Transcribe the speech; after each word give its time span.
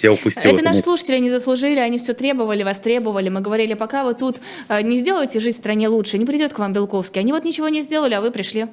Я 0.00 0.12
упустил. 0.12 0.52
Это 0.52 0.62
наши 0.62 0.80
слушатели 0.80 1.18
не 1.18 1.28
заслужили, 1.30 1.78
они 1.78 1.98
все 1.98 2.14
требовали, 2.14 2.62
вас 2.62 2.80
требовали. 2.80 3.28
Мы 3.28 3.40
говорили, 3.40 3.74
пока 3.74 4.04
вы 4.04 4.14
тут 4.14 4.40
э, 4.68 4.80
не 4.82 4.98
сделаете 4.98 5.40
жизнь 5.40 5.56
в 5.56 5.60
стране 5.60 5.88
лучше, 5.88 6.18
не 6.18 6.24
придет 6.24 6.52
к 6.52 6.58
вам 6.58 6.72
Белковский. 6.72 7.20
Они 7.20 7.32
вот 7.32 7.44
ничего 7.44 7.68
не 7.68 7.82
сделали, 7.82 8.14
а 8.14 8.20
вы 8.20 8.30
пришли. 8.30 8.68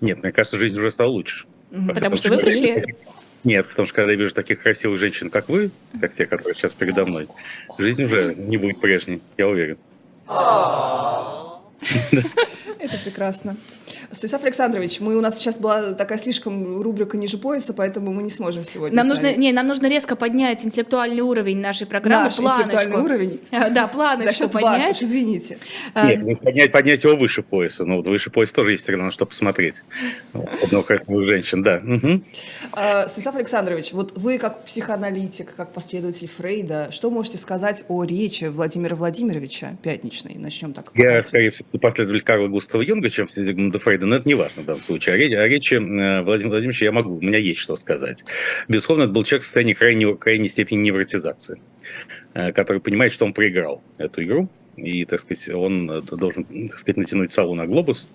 Нет, 0.00 0.22
мне 0.22 0.32
кажется, 0.32 0.58
жизнь 0.58 0.76
уже 0.78 0.90
стала 0.90 1.10
лучше. 1.10 1.46
Потому 1.94 2.16
что 2.16 2.30
вы 2.30 2.38
пришли. 2.38 2.96
Нет, 3.42 3.68
потому 3.68 3.86
что 3.86 3.94
когда 3.94 4.12
я 4.12 4.18
вижу 4.18 4.34
таких 4.34 4.62
красивых 4.62 4.98
женщин, 4.98 5.30
как 5.30 5.48
вы, 5.48 5.70
как 5.98 6.14
те, 6.14 6.26
которые 6.26 6.54
сейчас 6.54 6.74
передо 6.74 7.06
мной, 7.06 7.26
жизнь 7.78 8.02
уже 8.02 8.34
не 8.34 8.58
будет 8.58 8.80
прежней, 8.80 9.22
я 9.38 9.48
уверен. 9.48 9.78
Это 12.78 12.98
прекрасно. 13.02 13.56
Станислав 14.12 14.44
Александрович, 14.44 15.00
мы 15.00 15.16
у 15.16 15.20
нас 15.20 15.38
сейчас 15.38 15.58
была 15.58 15.92
такая 15.92 16.18
слишком 16.18 16.82
рубрика 16.82 17.16
ниже 17.16 17.38
пояса, 17.38 17.74
поэтому 17.74 18.12
мы 18.12 18.22
не 18.22 18.30
сможем 18.30 18.64
сегодня. 18.64 18.96
Нам 18.96 19.08
нужно, 19.08 19.34
не, 19.34 19.52
нам 19.52 19.66
нужно 19.66 19.88
резко 19.88 20.16
поднять 20.16 20.64
интеллектуальный 20.64 21.22
уровень 21.22 21.58
нашей 21.58 21.86
программы. 21.86 22.24
Наш 22.24 22.36
планочку. 22.36 22.62
интеллектуальный 22.62 23.04
уровень. 23.04 23.40
Да, 23.70 23.86
планочку 23.86 24.30
За 24.30 24.36
счет 24.36 24.52
поднять. 24.52 24.88
вас, 24.88 24.96
уж 24.96 25.02
извините. 25.02 25.58
А, 25.94 26.12
Нет, 26.12 26.40
поднять, 26.40 26.72
поднять 26.72 27.04
его 27.04 27.16
выше 27.16 27.42
пояса. 27.42 27.84
Ну, 27.84 27.96
вот 27.96 28.06
выше 28.06 28.30
пояса 28.30 28.54
тоже 28.54 28.72
есть 28.72 28.84
всегда 28.84 29.04
на 29.04 29.10
что 29.10 29.26
посмотреть. 29.26 29.76
Одного 30.62 30.82
красивых 30.82 31.26
женщин, 31.26 31.62
да. 31.62 31.80
Угу. 31.84 32.22
Станислав 33.08 33.36
Александрович, 33.36 33.92
вот 33.92 34.16
вы 34.16 34.38
как 34.38 34.64
психоаналитик, 34.64 35.54
как 35.54 35.72
последователь 35.72 36.28
Фрейда, 36.28 36.88
что 36.90 37.10
можете 37.10 37.38
сказать 37.38 37.84
о 37.88 38.04
речи 38.04 38.44
Владимира 38.44 38.96
Владимировича 38.96 39.72
Пятничной? 39.82 40.36
Начнем 40.36 40.72
так. 40.72 40.90
Я, 40.94 41.22
скорее 41.22 41.50
всего, 41.50 41.66
последователь 41.80 42.24
Карла 42.24 42.48
Густава 42.48 42.82
Юнга, 42.82 43.10
чем 43.10 43.28
Зигмунда 43.28 43.78
Фрейда, 43.80 44.06
но 44.06 44.16
это 44.16 44.28
не 44.28 44.34
важно 44.34 44.62
в 44.62 44.66
данном 44.66 44.82
случае. 44.82 45.14
О 45.14 45.18
речи, 45.18 45.34
о 45.34 45.48
речи 45.48 45.74
э, 45.74 46.22
Владимира 46.22 46.50
Владимировича 46.50 46.84
я 46.84 46.92
могу, 46.92 47.16
у 47.16 47.20
меня 47.20 47.38
есть 47.38 47.60
что 47.60 47.76
сказать. 47.76 48.24
Безусловно, 48.68 49.04
это 49.04 49.12
был 49.12 49.24
человек 49.24 49.42
в 49.42 49.46
состоянии 49.46 49.74
крайней, 49.74 50.16
крайней 50.16 50.48
степени 50.48 50.80
невротизации, 50.80 51.60
э, 52.34 52.52
который 52.52 52.80
понимает, 52.80 53.12
что 53.12 53.24
он 53.24 53.32
проиграл 53.32 53.82
эту 53.98 54.22
игру, 54.22 54.48
и, 54.76 55.04
так 55.04 55.20
сказать, 55.20 55.48
он 55.50 55.90
э, 55.90 56.00
должен, 56.02 56.44
так 56.44 56.78
сказать, 56.78 56.96
натянуть 56.96 57.32
салу 57.32 57.54
на 57.54 57.66
глобус, 57.66 58.08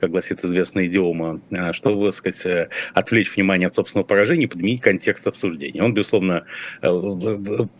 как 0.00 0.10
гласит 0.10 0.44
известная 0.44 0.86
идиома, 0.86 1.40
чтобы, 1.72 2.10
так 2.10 2.14
сказать, 2.14 2.68
отвлечь 2.92 3.34
внимание 3.34 3.68
от 3.68 3.74
собственного 3.74 4.06
поражения 4.06 4.44
и 4.44 4.48
подменить 4.48 4.80
контекст 4.80 5.26
обсуждения. 5.26 5.82
Он, 5.82 5.94
безусловно, 5.94 6.44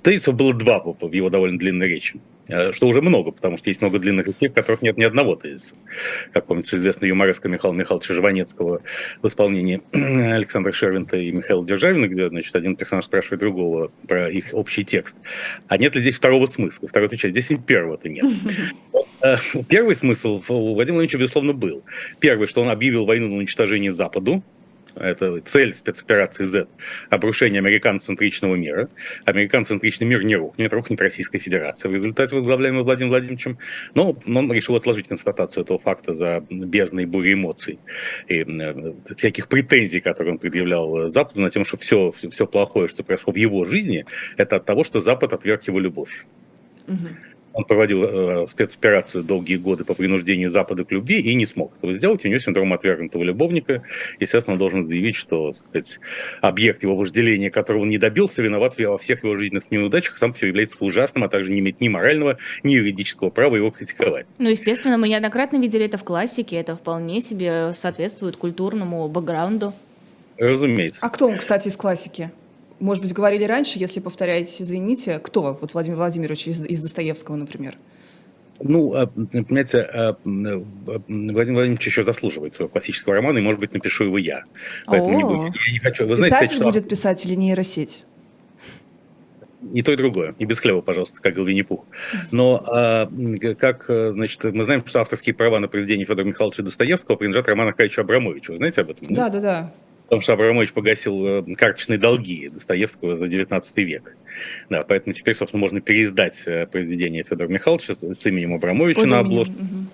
тезисов 0.03 0.34
было 0.34 0.55
два 0.55 0.81
в 0.81 1.12
его 1.12 1.31
довольно 1.31 1.59
длинной 1.59 1.89
речи 1.89 2.20
что 2.73 2.87
уже 2.87 3.00
много, 3.00 3.31
потому 3.31 3.56
что 3.56 3.70
есть 3.70 3.81
много 3.81 3.98
длинных 3.98 4.27
речей, 4.27 4.48
в 4.48 4.53
которых 4.53 4.83
нет 4.83 4.97
ни 4.97 5.05
одного 5.05 5.37
тезиса. 5.37 5.77
Как 6.33 6.47
помнится, 6.47 6.77
известная 6.77 7.09
юмореска 7.09 7.48
Михаила 7.48 7.75
Михайловича 7.75 8.14
Жванецкого 8.14 8.83
в 9.23 9.27
исполнении 9.27 9.83
Александра 9.92 10.72
Шервинта 10.72 11.17
и 11.17 11.33
Михаила 11.33 11.65
Державина, 11.65 12.06
где, 12.06 12.28
значит, 12.28 12.55
один 12.55 12.77
персонаж 12.77 13.05
спрашивает 13.06 13.41
другого 13.41 13.91
про 14.06 14.31
их 14.31 14.47
общий 14.53 14.84
текст. 14.84 15.17
А 15.69 15.78
нет 15.78 15.95
ли 15.95 16.00
здесь 16.00 16.17
второго 16.17 16.47
смысла? 16.47 16.89
Второй 16.89 17.06
отвечает, 17.06 17.34
здесь 17.34 17.50
и 17.50 17.56
первого-то 17.56 18.09
нет. 18.09 18.25
Первый 19.69 19.97
смысл 19.97 20.42
у 20.48 20.75
Владимира 20.75 20.97
Владимировича, 20.97 21.19
безусловно, 21.19 21.53
был. 21.53 21.83
Первый, 22.20 22.47
что 22.47 22.62
он 22.62 22.69
объявил 22.69 23.06
войну 23.06 23.28
на 23.28 23.37
уничтожение 23.37 23.91
Западу, 23.91 24.42
это 24.97 25.41
цель 25.41 25.75
спецоперации 25.75 26.45
Z, 26.45 26.67
обрушение 27.11 27.59
американоцентричного 27.61 28.55
мира. 28.55 28.89
Американоцентричный 29.25 30.06
мир 30.06 30.23
не 30.25 30.37
рухнет, 30.37 30.73
рухнет 30.73 31.00
Российская 31.00 31.39
Федерация 31.39 31.89
в 31.89 31.92
результате 31.92 32.34
возглавляемой 32.34 32.83
Владимиром 32.83 33.11
Владимировичем. 33.11 33.59
Но 33.95 34.17
он 34.27 34.53
решил 34.53 34.77
отложить 34.77 35.09
констатацию 35.09 35.65
этого 35.65 35.78
факта 35.78 36.15
за 36.15 36.45
бездной 36.50 37.06
бури 37.06 37.34
эмоций 37.34 37.78
и 38.28 38.41
э, 38.41 38.95
всяких 39.17 39.48
претензий, 39.48 40.00
которые 40.00 40.34
он 40.34 40.39
предъявлял 40.39 41.11
Западу 41.11 41.41
на 41.41 41.50
тем, 41.50 41.65
что 41.65 41.77
все, 41.77 42.12
все 42.12 42.47
плохое, 42.47 42.89
что 42.89 43.03
произошло 43.03 43.33
в 43.33 43.37
его 43.37 43.65
жизни, 43.65 44.05
это 44.37 44.56
от 44.56 44.65
того, 44.65 44.84
что 44.84 45.00
Запад 45.00 45.33
отверг 45.33 45.67
его 45.67 45.81
любовь. 45.81 46.25
Угу. 46.87 47.09
Он 47.55 47.64
проводил 47.64 48.02
э, 48.05 48.47
спецоперацию 48.48 49.22
долгие 49.22 49.56
годы 49.56 49.84
по 49.84 49.94
принуждению 49.94 50.50
Запада 50.50 50.84
к 50.84 50.91
любви 50.91 51.20
и 51.20 51.34
не 51.34 51.47
смог 51.47 51.72
этого 51.78 51.94
сделать. 51.94 52.25
У 52.25 52.28
него 52.28 52.41
синдром 52.41 52.72
отвергнутого 52.72 53.22
любовника. 53.22 53.82
Естественно, 54.19 54.54
он 54.54 54.59
должен 54.59 54.84
заявить, 54.84 55.15
что 55.15 55.53
сказать, 55.53 56.00
объект 56.41 56.82
его 56.82 56.97
вожделения, 56.97 57.50
которого 57.50 57.82
он 57.82 57.91
не 57.91 57.98
добился, 57.98 58.43
виноват 58.43 58.76
во 58.76 58.98
всех 58.98 59.22
его 59.22 59.37
жизненных 59.37 59.70
неудачах, 59.70 60.19
сам 60.19 60.34
себе 60.34 60.48
является 60.48 60.84
ужасным, 60.84 61.22
а 61.22 61.28
также 61.28 61.53
не 61.53 61.60
имеет 61.60 61.81
ни 61.81 61.88
морального, 61.88 62.38
ни 62.64 62.75
юридического 62.75 63.31
права 63.31 63.54
его 63.54 63.70
критиковать. 63.70 64.26
Ну, 64.38 64.48
естественно, 64.48 64.98
мы 64.98 65.09
неоднократно 65.09 65.59
видели 65.59 65.87
это 65.87 65.97
в 65.97 66.03
классике. 66.03 66.56
Это 66.56 66.75
вполне 66.75 67.20
себе 67.20 67.72
соответствует 67.72 68.37
культурному 68.37 69.06
бэкграунду. 69.09 69.72
Разумеется. 70.38 71.06
А 71.06 71.09
кто 71.09 71.28
он, 71.28 71.38
кстати, 71.38 71.69
из 71.69 71.76
классики? 71.76 72.32
Может 72.81 73.03
быть, 73.03 73.12
говорили 73.12 73.45
раньше, 73.45 73.79
если 73.79 74.01
повторяетесь, 74.01 74.61
извините, 74.61 75.19
кто? 75.19 75.57
Вот 75.61 75.75
Владимир 75.75 75.97
Владимирович 75.97 76.49
из, 76.49 76.65
из 76.65 76.81
Достоевского, 76.81 77.37
например. 77.37 77.77
Ну, 78.61 78.95
а, 78.95 79.07
понимаете, 79.07 79.81
а, 79.81 80.17
Владимир 80.25 81.55
Владимирович 81.55 81.87
еще 81.87 82.03
заслуживает 82.03 82.55
своего 82.55 82.69
классического 82.69 83.15
романа, 83.15 83.39
и, 83.39 83.43
может 83.43 83.61
быть, 83.61 83.73
напишу 83.73 84.05
его 84.05 84.19
я. 84.19 84.45
Поэтому 84.87 85.17
не, 85.17 85.23
буду, 85.23 85.45
я 85.45 85.73
не 85.73 85.79
хочу. 85.79 86.07
Вы 86.07 86.17
знаете, 86.17 86.41
Писатель 86.41 86.62
будет 86.62 86.89
писать 86.89 87.25
или 87.27 87.35
нейросеть? 87.35 88.05
И 89.73 89.83
то, 89.83 89.93
и 89.93 89.97
другое. 89.97 90.35
И 90.39 90.45
без 90.45 90.61
хлеба, 90.61 90.83
пожалуйста, 90.83 91.21
как 91.23 91.33
говорил 91.35 91.47
Винни-Пух. 91.47 91.85
Но 92.31 92.62
а, 92.67 93.11
как, 93.59 93.87
значит, 93.89 94.45
мы 94.45 94.65
знаем, 94.65 94.85
что 94.87 95.01
авторские 95.01 95.35
права 95.35 95.59
на 95.59 95.69
произведение 95.69 96.06
Федора 96.06 96.25
Михайловича 96.25 96.62
Достоевского 96.62 97.17
принадлежат 97.17 97.49
Роману 97.49 97.71
Аркадьевичу 97.71 98.03
Абрамовичу. 98.03 98.53
Вы 98.53 98.59
знаете 98.59 98.83
об 98.83 98.91
этом? 98.91 99.12
Да, 99.15 99.31
да, 99.31 99.41
да. 99.41 99.75
Потому 100.14 100.22
что 100.22 100.32
Абрамович 100.34 100.72
погасил 100.72 101.26
э, 101.26 101.54
карточные 101.56 101.98
долги 101.98 102.48
Достоевского 102.48 103.16
за 103.16 103.26
19 103.26 103.76
век. 103.78 104.16
Да, 104.70 104.82
поэтому 104.86 105.12
теперь, 105.12 105.34
собственно, 105.34 105.60
можно 105.60 105.80
переиздать 105.80 106.44
э, 106.47 106.66
произведение 106.66 107.25
Федора 107.25 107.48
Михайловича 107.48 107.94
с 107.97 108.26
именем 108.26 108.54
Абрамовича 108.54 109.00
Под 109.00 109.08
на 109.08 109.19
обложке. 109.19 109.54
Угу. 109.54 109.86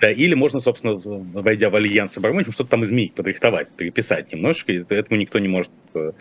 Да, 0.00 0.12
или 0.12 0.34
можно, 0.34 0.60
собственно, 0.60 0.94
войдя 0.94 1.70
в 1.70 1.74
альянс 1.76 2.12
с 2.12 2.18
Абрамовичем, 2.18 2.52
что-то 2.52 2.70
там 2.70 2.84
изменить, 2.84 3.14
подрихтовать, 3.14 3.72
переписать 3.74 4.32
немножечко. 4.32 4.70
И 4.70 4.84
этому 4.90 5.18
никто 5.18 5.40
не 5.40 5.48
может 5.48 5.72
э, 5.94 6.12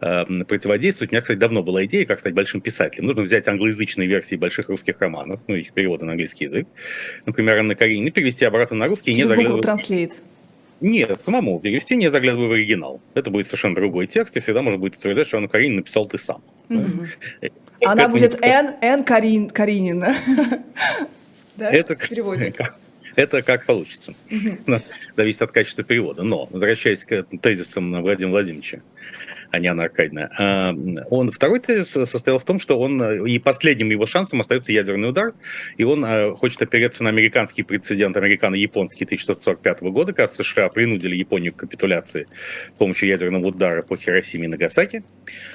э, 0.00 0.24
противодействовать. 0.44 1.12
У 1.12 1.14
меня, 1.14 1.20
кстати, 1.20 1.36
давно 1.36 1.62
была 1.62 1.84
идея, 1.84 2.06
как 2.06 2.20
стать 2.20 2.32
большим 2.32 2.62
писателем. 2.62 3.04
Нужно 3.06 3.20
взять 3.20 3.46
англоязычные 3.48 4.08
версии 4.08 4.36
больших 4.36 4.70
русских 4.70 4.98
романов, 4.98 5.40
ну, 5.46 5.56
их 5.56 5.74
переводы 5.74 6.06
на 6.06 6.12
английский 6.12 6.44
язык, 6.44 6.66
например, 7.26 7.58
Анна 7.58 7.74
Каренина, 7.74 8.10
перевести 8.10 8.46
обратно 8.46 8.76
на 8.76 8.86
русский. 8.86 9.12
Через 9.12 9.30
не 9.34 9.44
Google 9.44 9.60
Translate. 9.60 10.14
Нет, 10.80 11.22
самому 11.22 11.60
перевести, 11.60 11.96
не 11.96 12.10
заглядывая 12.10 12.48
в 12.48 12.52
оригинал. 12.52 13.00
Это 13.14 13.30
будет 13.30 13.46
совершенно 13.46 13.74
другой 13.74 14.06
текст, 14.06 14.36
и 14.36 14.40
всегда 14.40 14.62
можно 14.62 14.78
будет 14.78 14.96
утверждать, 14.96 15.28
что 15.28 15.38
Анну 15.38 15.48
Каренину 15.48 15.76
написал 15.76 16.06
ты 16.06 16.18
сам. 16.18 16.42
Она 17.84 18.08
будет 18.08 18.42
Н, 18.44 18.74
Н 18.80 19.04
Карин, 19.04 19.50
Каринина. 19.50 20.14
да? 21.56 21.70
Это 21.70 21.96
переводе. 21.96 22.54
Это 23.16 23.42
как 23.42 23.64
получится. 23.66 24.14
Угу. 24.30 24.80
Зависит 25.16 25.42
от 25.42 25.52
качества 25.52 25.84
перевода. 25.84 26.22
Но, 26.22 26.48
возвращаясь 26.50 27.04
к 27.04 27.24
тезисам 27.40 28.02
Владимира 28.02 28.32
Владимировича, 28.32 28.80
а 29.54 29.60
не 29.60 29.68
Анна. 29.68 29.88
А, 30.38 30.74
он, 31.10 31.30
второй 31.30 31.60
тезис 31.60 31.90
состоял 32.08 32.38
в 32.38 32.44
том, 32.44 32.58
что 32.58 32.78
он, 32.78 33.24
и 33.24 33.38
последним 33.38 33.90
его 33.90 34.04
шансом 34.04 34.40
остается 34.40 34.72
ядерный 34.72 35.08
удар, 35.08 35.32
и 35.76 35.84
он 35.84 36.04
а, 36.04 36.34
хочет 36.34 36.60
опереться 36.62 37.04
на 37.04 37.10
американский 37.10 37.62
прецедент, 37.62 38.16
американо-японский 38.16 39.04
1945 39.04 39.82
года, 39.92 40.12
когда 40.12 40.32
США 40.32 40.68
принудили 40.68 41.14
Японию 41.14 41.52
к 41.52 41.56
капитуляции 41.56 42.26
с 42.74 42.78
помощью 42.78 43.08
ядерного 43.08 43.46
удара 43.46 43.82
по 43.82 43.96
Хиросиме 43.96 44.46
и 44.46 44.48
Нагасаки. 44.48 45.04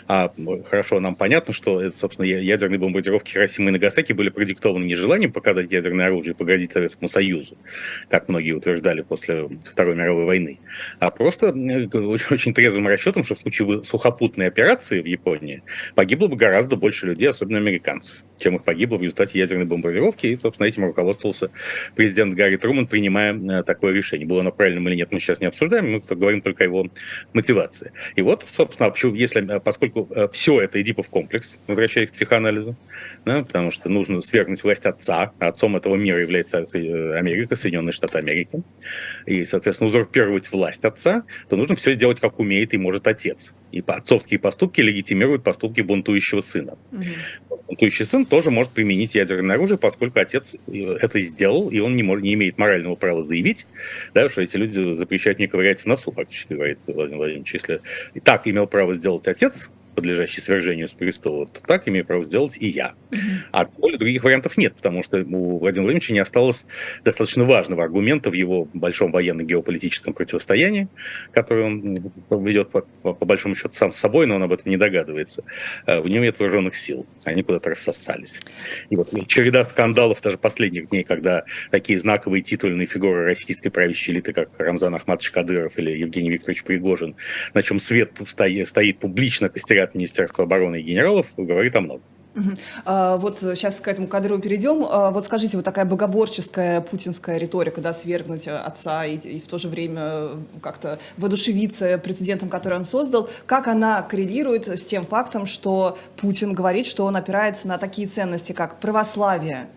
А 0.07 0.33
хорошо, 0.69 0.99
нам 0.99 1.15
понятно, 1.15 1.53
что, 1.53 1.91
собственно, 1.91 2.25
ядерные 2.25 2.79
бомбардировки 2.79 3.31
Хиросимы 3.31 3.69
и 3.69 3.73
Нагасаки 3.73 4.13
были 4.13 4.29
продиктованы 4.29 4.85
не 4.85 4.95
желанием 4.95 5.33
показать 5.33 5.71
ядерное 5.71 6.07
оружие 6.07 6.33
и 6.33 6.37
погодить 6.37 6.71
Советскому 6.71 7.09
Союзу, 7.09 7.57
как 8.09 8.29
многие 8.29 8.53
утверждали 8.53 9.01
после 9.01 9.49
Второй 9.69 9.95
мировой 9.95 10.25
войны, 10.25 10.59
а 10.99 11.09
просто 11.09 11.49
очень, 11.49 12.33
очень 12.33 12.53
трезвым 12.53 12.87
расчетом, 12.87 13.23
что 13.23 13.35
случае 13.41 13.83
сухопутной 13.83 14.47
операции 14.47 15.01
в 15.01 15.05
Японии 15.05 15.63
погибло 15.95 16.27
бы 16.27 16.35
гораздо 16.35 16.75
больше 16.75 17.07
людей, 17.07 17.29
особенно 17.29 17.57
американцев, 17.57 18.23
чем 18.37 18.55
их 18.55 18.63
погибло 18.63 18.97
в 18.97 19.01
результате 19.01 19.39
ядерной 19.39 19.65
бомбардировки. 19.65 20.27
И, 20.27 20.37
собственно, 20.37 20.67
этим 20.67 20.85
руководствовался 20.85 21.51
президент 21.95 22.35
Гарри 22.35 22.57
Труман, 22.57 22.87
принимая 22.87 23.33
э, 23.33 23.63
такое 23.63 23.93
решение. 23.93 24.27
Было 24.27 24.41
оно 24.41 24.51
правильным 24.51 24.87
или 24.89 24.95
нет, 24.95 25.11
мы 25.11 25.19
сейчас 25.19 25.39
не 25.39 25.47
обсуждаем, 25.47 25.91
мы 25.91 25.99
говорим 25.99 26.41
только 26.41 26.63
о 26.63 26.67
его 26.67 26.87
мотивации. 27.33 27.91
И 28.15 28.21
вот, 28.21 28.43
собственно, 28.43 28.93
если, 29.15 29.55
э, 29.55 29.59
поскольку 29.59 30.07
э, 30.11 30.27
все 30.31 30.61
это 30.61 30.81
Эдипов 30.81 31.09
комплекс, 31.09 31.59
возвращаясь 31.67 32.09
к 32.09 32.13
психоанализу, 32.13 32.75
да, 33.25 33.43
потому 33.43 33.71
что 33.71 33.89
нужно 33.89 34.21
свергнуть 34.21 34.63
власть 34.63 34.85
отца, 34.85 35.31
а 35.39 35.47
отцом 35.47 35.75
этого 35.75 35.95
мира 35.95 36.19
является 36.19 36.57
Америка, 36.57 37.55
Соединенные 37.55 37.93
Штаты 37.93 38.17
Америки, 38.17 38.61
и, 39.25 39.45
соответственно, 39.45 39.87
узурпировать 39.87 40.51
власть 40.51 40.85
отца, 40.85 41.23
то 41.47 41.55
нужно 41.55 41.75
все 41.75 41.93
сделать, 41.93 42.19
как 42.19 42.39
умеет 42.39 42.73
и 42.73 42.77
может 42.77 43.07
отец. 43.07 43.28
И 43.71 43.83
отцовские 43.85 44.39
поступки 44.39 44.81
легитимируют 44.81 45.43
поступки 45.43 45.81
бунтующего 45.81 46.41
сына. 46.41 46.77
Угу. 46.91 47.59
Бунтующий 47.67 48.05
сын 48.05 48.25
тоже 48.25 48.49
может 48.49 48.71
применить 48.71 49.13
ядерное 49.13 49.55
оружие, 49.55 49.77
поскольку 49.77 50.19
отец 50.19 50.55
это 50.67 51.21
сделал, 51.21 51.69
и 51.69 51.79
он 51.79 51.95
не, 51.95 52.01
может, 52.01 52.23
не 52.23 52.33
имеет 52.33 52.57
морального 52.57 52.95
права 52.95 53.23
заявить, 53.23 53.67
да, 54.15 54.27
что 54.27 54.41
эти 54.41 54.57
люди 54.57 54.93
запрещают 54.93 55.37
мне 55.37 55.47
ковырять 55.47 55.81
в 55.81 55.85
носу, 55.85 56.11
фактически 56.11 56.53
говорится 56.53 56.91
Владимир 56.91 57.17
Владимирович. 57.17 57.53
Если 57.53 57.81
и 58.15 58.19
так 58.19 58.47
имел 58.47 58.65
право 58.65 58.95
сделать 58.95 59.27
отец, 59.27 59.69
подлежащий 59.99 60.39
свержению 60.39 60.87
с 60.87 60.93
престола, 60.93 61.45
то 61.45 61.59
так 61.59 61.89
имею 61.89 62.05
право 62.05 62.23
сделать 62.23 62.55
и 62.57 62.69
я. 62.69 62.93
А 63.51 63.65
более 63.65 63.97
других 63.97 64.23
вариантов 64.23 64.57
нет, 64.57 64.73
потому 64.75 65.03
что 65.03 65.17
у 65.17 65.57
Владимира 65.59 65.83
Владимировича 65.83 66.13
не 66.13 66.19
осталось 66.19 66.65
достаточно 67.03 67.43
важного 67.43 67.83
аргумента 67.83 68.29
в 68.29 68.33
его 68.33 68.69
большом 68.73 69.11
военно-геополитическом 69.11 70.13
противостоянии, 70.13 70.87
которое 71.33 71.65
он 71.65 72.13
ведет 72.45 72.69
по, 72.69 72.81
по, 73.01 73.13
по 73.13 73.25
большому 73.25 73.55
счету 73.55 73.71
сам 73.73 73.91
с 73.91 73.97
собой, 73.97 74.25
но 74.25 74.35
он 74.35 74.43
об 74.43 74.53
этом 74.53 74.71
не 74.71 74.77
догадывается. 74.77 75.43
В 75.85 76.07
нем 76.07 76.23
нет 76.23 76.39
вооруженных 76.39 76.77
сил, 76.77 77.05
они 77.25 77.43
куда-то 77.43 77.71
рассосались. 77.71 78.39
И 78.89 78.95
вот 78.95 79.09
череда 79.27 79.65
скандалов 79.65 80.21
даже 80.21 80.37
последних 80.37 80.89
дней, 80.89 81.03
когда 81.03 81.43
такие 81.71 81.99
знаковые 81.99 82.41
титульные 82.41 82.87
фигуры 82.87 83.25
российской 83.25 83.69
правящей 83.69 84.13
элиты, 84.13 84.31
как 84.31 84.49
Рамзан 84.57 84.95
Ахматович 84.95 85.31
Кадыров 85.31 85.77
или 85.77 85.91
Евгений 85.91 86.29
Викторович 86.29 86.63
Пригожин, 86.63 87.15
на 87.53 87.63
чем 87.63 87.79
свет 87.79 88.13
стоит 88.25 88.99
публично, 88.99 89.49
костерят 89.49 89.88
Министерство 89.95 90.43
обороны 90.43 90.79
и 90.79 90.83
генералов, 90.83 91.27
говорит 91.37 91.75
о 91.75 91.81
многом. 91.81 92.03
А, 92.85 93.17
вот 93.17 93.39
сейчас 93.39 93.79
к 93.79 93.87
этому 93.87 94.07
кадру 94.07 94.39
перейдем. 94.39 94.85
А, 94.89 95.11
вот 95.11 95.25
скажите, 95.25 95.57
вот 95.57 95.65
такая 95.65 95.85
богоборческая 95.85 96.81
путинская 96.81 97.37
риторика, 97.37 97.81
да, 97.81 97.93
свергнуть 97.93 98.47
отца 98.47 99.05
и, 99.05 99.15
и 99.15 99.39
в 99.39 99.47
то 99.47 99.57
же 99.57 99.67
время 99.67 100.29
как-то 100.61 100.99
воодушевиться 101.17 101.97
прецедентом, 101.97 102.49
который 102.49 102.77
он 102.77 102.85
создал, 102.85 103.29
как 103.45 103.67
она 103.67 104.01
коррелирует 104.01 104.67
с 104.67 104.85
тем 104.85 105.05
фактом, 105.05 105.45
что 105.45 105.97
Путин 106.17 106.53
говорит, 106.53 106.87
что 106.87 107.05
он 107.05 107.15
опирается 107.15 107.67
на 107.67 107.77
такие 107.77 108.07
ценности, 108.07 108.53
как 108.53 108.79
православие, 108.79 109.67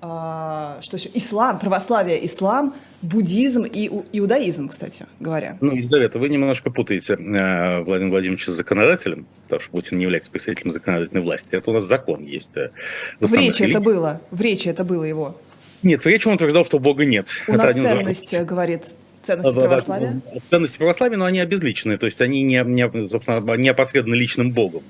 а, 0.00 0.78
что 0.82 0.96
еще, 0.96 1.10
ислам, 1.14 1.58
православие, 1.58 2.24
ислам, 2.26 2.74
буддизм 3.02 3.64
и 3.64 3.88
иудаизм, 4.12 4.68
кстати 4.68 5.06
говоря. 5.20 5.58
Ну, 5.60 5.72
Елизавета, 5.72 6.18
вы 6.18 6.28
немножко 6.28 6.70
путаете 6.70 7.14
э, 7.14 7.82
Владимира 7.82 8.12
Владимировича 8.12 8.52
с 8.52 8.54
законодателем, 8.54 9.26
потому 9.44 9.60
что 9.60 9.70
Путин 9.70 9.98
не 9.98 10.04
является 10.04 10.30
представителем 10.30 10.70
законодательной 10.70 11.22
власти. 11.22 11.48
Это 11.50 11.70
у 11.70 11.74
нас 11.74 11.84
закон 11.84 12.24
есть. 12.24 12.56
Э, 12.56 12.70
в, 13.20 13.28
в 13.28 13.34
речи 13.34 13.64
это 13.64 13.80
было, 13.80 14.20
в 14.30 14.40
речи 14.40 14.68
это 14.68 14.84
было 14.84 15.04
его. 15.04 15.36
Нет, 15.82 16.04
в 16.04 16.06
речи 16.06 16.28
он 16.28 16.34
утверждал, 16.34 16.64
что 16.64 16.78
Бога 16.78 17.04
нет. 17.04 17.28
У 17.48 17.52
это 17.52 17.62
нас 17.62 17.72
ценность, 17.72 18.34
говорит, 18.44 18.82
ценности 19.22 19.58
православия? 19.58 20.20
Ценности 20.48 20.78
православия, 20.78 21.18
но 21.18 21.24
они 21.24 21.40
обезличенные, 21.40 21.98
то 21.98 22.06
есть 22.06 22.20
они 22.20 22.42
не, 22.42 22.62
не, 22.64 23.08
собственно, 23.08 23.56
не 23.56 23.68
опосредованы 23.68 24.14
личным 24.14 24.52
Богом. 24.52 24.84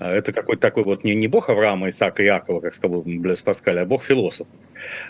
А 0.00 0.12
это 0.12 0.32
какой-то 0.32 0.60
такой 0.62 0.84
вот 0.84 1.04
не, 1.04 1.14
не 1.14 1.28
бог 1.28 1.48
Авраама, 1.48 1.88
Исаака 1.88 2.22
и 2.22 2.26
Иакова, 2.26 2.60
как 2.60 2.74
сказал 2.74 3.02
Блес 3.02 3.42
Паскаль, 3.42 3.78
а 3.78 3.84
бог 3.84 4.02
философ. 4.02 4.46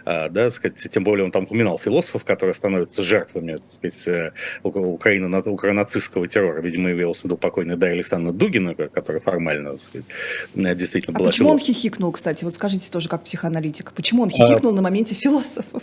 А, 0.04 0.28
да, 0.28 0.50
сказать, 0.50 0.86
тем 0.90 1.04
более 1.04 1.24
он 1.24 1.30
там 1.30 1.44
упоминал 1.44 1.78
философов, 1.78 2.24
которые 2.24 2.54
становятся 2.54 3.02
жертвами, 3.02 3.56
так 3.56 3.72
сказать, 3.72 4.08
э, 4.08 4.32
Украины, 4.62 5.38
укронацистского 5.38 6.28
террора. 6.28 6.60
Видимо, 6.60 6.90
явился 6.90 7.22
в 7.22 7.24
виду 7.24 7.36
покойный 7.36 7.76
Дарья 7.76 7.94
Александровна 7.94 8.38
Дугина, 8.38 8.74
которая 8.74 9.20
формально, 9.20 9.72
так 9.72 9.82
сказать, 9.82 10.06
э, 10.54 10.74
действительно 10.74 11.16
а 11.16 11.18
была 11.18 11.30
почему 11.30 11.48
философ. 11.48 11.68
он 11.68 11.74
хихикнул, 11.74 12.12
кстати? 12.12 12.44
Вот 12.44 12.54
скажите 12.54 12.90
тоже 12.90 13.08
как 13.08 13.24
психоаналитик. 13.24 13.92
Почему 13.92 14.22
он 14.22 14.30
хихикнул 14.30 14.72
а... 14.72 14.76
на 14.76 14.82
моменте 14.82 15.14
философов? 15.14 15.82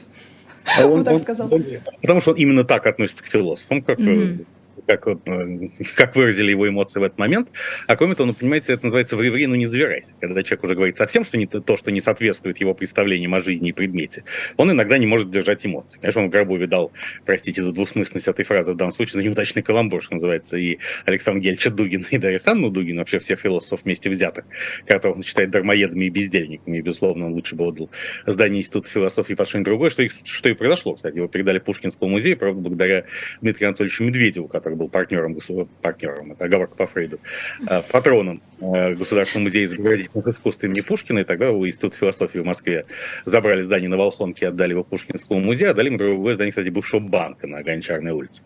А 0.78 0.86
он, 0.86 0.92
он 1.00 1.04
так 1.04 1.20
сказал. 1.20 1.54
Он, 1.54 1.64
потому 2.02 2.22
что 2.22 2.32
он 2.32 2.38
именно 2.38 2.64
так 2.64 2.86
относится 2.88 3.24
к 3.24 3.28
философам, 3.28 3.82
как 3.82 4.00
mm-hmm 4.00 4.46
как, 4.86 5.08
э, 5.08 5.16
как 5.96 6.16
выразили 6.16 6.52
его 6.52 6.68
эмоции 6.68 7.00
в 7.00 7.04
этот 7.04 7.18
момент. 7.18 7.50
А 7.88 7.96
кроме 7.96 8.16
того, 8.16 8.28
ну, 8.28 8.34
понимаете, 8.34 8.74
это 8.74 8.86
называется 8.86 9.18
«ври-ври, 9.18 9.48
но 9.48 9.56
не 9.56 9.66
завирайся». 9.66 10.16
Когда 10.20 10.44
человек 10.44 10.64
уже 10.64 10.76
говорит 10.76 10.98
совсем, 10.98 11.24
что 11.24 11.38
не 11.38 11.48
то, 11.48 11.78
что 11.78 11.92
не 11.92 12.00
соответствует 12.00 12.60
его 12.60 12.74
представлениям 12.74 13.34
о 13.36 13.42
жизни 13.42 13.70
и 13.70 13.72
предмете, 13.72 14.24
он 14.58 14.72
иногда 14.72 14.98
не 14.98 15.06
может 15.06 15.30
держать 15.30 15.66
эмоции. 15.66 16.00
Конечно, 16.00 16.22
он 16.22 16.28
в 16.28 16.32
гробу 16.32 16.58
видал, 16.58 16.92
простите 17.26 17.62
за 17.62 17.72
двусмысленность 17.72 18.28
этой 18.28 18.46
фразы 18.46 18.74
в 18.74 18.78
данном 18.78 18.92
случае, 18.92 19.22
за 19.22 19.24
неудачный 19.24 19.62
каламбур, 19.62 20.02
что 20.04 20.16
называется, 20.16 20.58
и 20.58 20.80
Александр 21.06 21.42
Гельча 21.42 21.70
Дугин, 21.70 22.06
и 22.12 22.18
Дарья 22.18 22.40
Санну 22.40 22.70
Дугин, 22.70 22.98
вообще 22.98 23.20
всех 23.20 23.40
философов 23.40 23.86
вместе 23.86 24.10
взятых, 24.10 24.46
которых 24.86 25.18
он 25.18 25.24
считает 25.24 25.52
дармоедами 25.52 26.06
и 26.06 26.10
бездельниками, 26.10 26.78
и, 26.78 26.82
безусловно, 26.82 27.28
он 27.28 27.34
лучше 27.34 27.56
бы 27.56 27.66
отдал 27.66 27.90
здание 28.26 28.62
Института 28.62 28.90
философии 28.90 29.34
под 29.34 29.48
что-нибудь 29.48 29.66
другое, 29.66 29.90
что, 29.90 30.08
что 30.24 30.50
и 30.50 30.54
произошло, 30.54 30.96
кстати. 30.96 31.16
Его 31.18 31.28
передали 31.28 31.60
Пушкинскому 31.60 32.12
музею, 32.12 32.38
правда, 32.38 32.62
благодаря 32.62 33.06
Дмитрию 33.42 33.70
Анатольевичу 33.70 34.04
Медведеву, 34.04 34.48
который 34.48 34.73
который 34.74 34.76
был 34.76 34.90
партнером, 34.90 35.38
партнером 35.82 36.32
это 36.34 36.46
оговорка 36.46 36.76
по 36.76 36.88
Фрейду, 36.88 37.20
э, 37.68 37.82
патроном 37.92 38.42
э, 38.60 38.96
Государственного 38.96 39.44
музея 39.44 39.66
изобразительных 39.66 40.28
искусств 40.28 40.64
имени 40.64 40.82
Пушкина, 40.82 41.20
и 41.20 41.24
тогда 41.24 41.52
у 41.52 41.66
Института 41.66 41.98
философии 41.98 42.40
в 42.40 42.46
Москве 42.46 42.86
забрали 43.26 43.64
здание 43.64 43.90
на 43.90 43.98
Волхонке 43.98 44.46
и 44.46 44.48
отдали 44.50 44.72
его 44.72 44.84
Пушкинскому 44.84 45.40
музею, 45.40 45.72
отдали 45.72 45.88
ему 45.88 45.98
другое 45.98 46.36
здание, 46.36 46.52
кстати, 46.52 46.70
бывшего 46.70 47.00
банка 47.00 47.48
на 47.48 47.64
Гончарной 47.64 48.12
улице. 48.12 48.44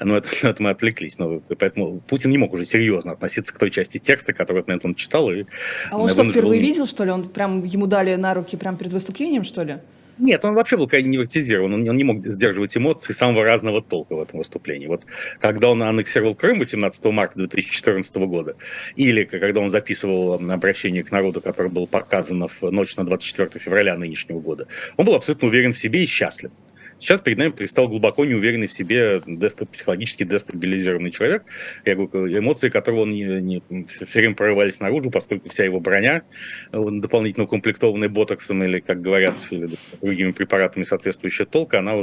Но 0.00 0.16
это, 0.16 0.28
это 0.42 0.62
мы 0.62 0.70
отвлеклись, 0.70 1.18
но 1.18 1.40
поэтому 1.58 2.00
Путин 2.00 2.30
не 2.30 2.38
мог 2.38 2.52
уже 2.52 2.64
серьезно 2.64 3.12
относиться 3.12 3.54
к 3.54 3.58
той 3.58 3.70
части 3.70 3.98
текста, 3.98 4.32
который 4.32 4.60
от 4.60 4.68
момент 4.68 4.84
он 4.84 4.94
читал. 4.94 5.30
И 5.30 5.44
а 5.90 5.98
он 5.98 6.08
что, 6.08 6.24
впервые 6.24 6.60
видел, 6.60 6.86
что 6.86 7.04
ли? 7.04 7.10
Он 7.10 7.28
прям, 7.28 7.64
ему 7.64 7.86
дали 7.86 8.14
на 8.16 8.34
руки 8.34 8.56
прямо 8.56 8.76
перед 8.76 8.92
выступлением, 8.92 9.44
что 9.44 9.62
ли? 9.62 9.76
Нет, 10.18 10.44
он 10.44 10.54
вообще 10.54 10.76
был 10.76 10.86
крайне 10.86 11.08
невротизирован, 11.10 11.74
он, 11.74 11.82
не 11.96 12.04
мог 12.04 12.24
сдерживать 12.24 12.76
эмоции 12.76 13.12
самого 13.12 13.44
разного 13.44 13.82
толка 13.82 14.14
в 14.14 14.22
этом 14.22 14.38
выступлении. 14.38 14.86
Вот 14.86 15.02
когда 15.40 15.70
он 15.70 15.82
аннексировал 15.82 16.34
Крым 16.34 16.60
18 16.60 17.04
марта 17.06 17.38
2014 17.38 18.16
года, 18.16 18.56
или 18.96 19.24
когда 19.24 19.60
он 19.60 19.70
записывал 19.70 20.34
обращение 20.34 21.02
к 21.02 21.10
народу, 21.10 21.40
которое 21.40 21.68
было 21.68 21.86
показано 21.86 22.48
в 22.48 22.62
ночь 22.70 22.96
на 22.96 23.04
24 23.04 23.50
февраля 23.58 23.96
нынешнего 23.96 24.40
года, 24.40 24.68
он 24.96 25.06
был 25.06 25.14
абсолютно 25.14 25.48
уверен 25.48 25.72
в 25.72 25.78
себе 25.78 26.04
и 26.04 26.06
счастлив. 26.06 26.52
Сейчас 26.98 27.20
перед 27.20 27.38
нами 27.38 27.50
пристал 27.50 27.88
глубоко 27.88 28.24
неуверенный 28.24 28.66
в 28.66 28.72
себе, 28.72 29.22
дестаб, 29.26 29.68
психологически 29.70 30.24
дестабилизированный 30.24 31.10
человек, 31.10 31.44
я 31.84 31.94
говорю, 31.94 32.38
эмоции 32.38 32.68
которого 32.68 33.02
он 33.02 33.10
не, 33.10 33.24
не, 33.40 33.84
все 33.84 34.20
время 34.20 34.34
прорывались 34.34 34.80
наружу, 34.80 35.10
поскольку 35.10 35.48
вся 35.48 35.64
его 35.64 35.80
броня, 35.80 36.22
дополнительно 36.72 37.44
укомплектованная 37.44 38.08
ботоксом 38.08 38.62
или, 38.64 38.80
как 38.80 39.00
говорят, 39.00 39.34
или 39.50 39.68
другими 40.00 40.30
препаратами 40.30 40.84
соответствующая 40.84 41.44
толка, 41.44 41.80
она, 41.80 41.94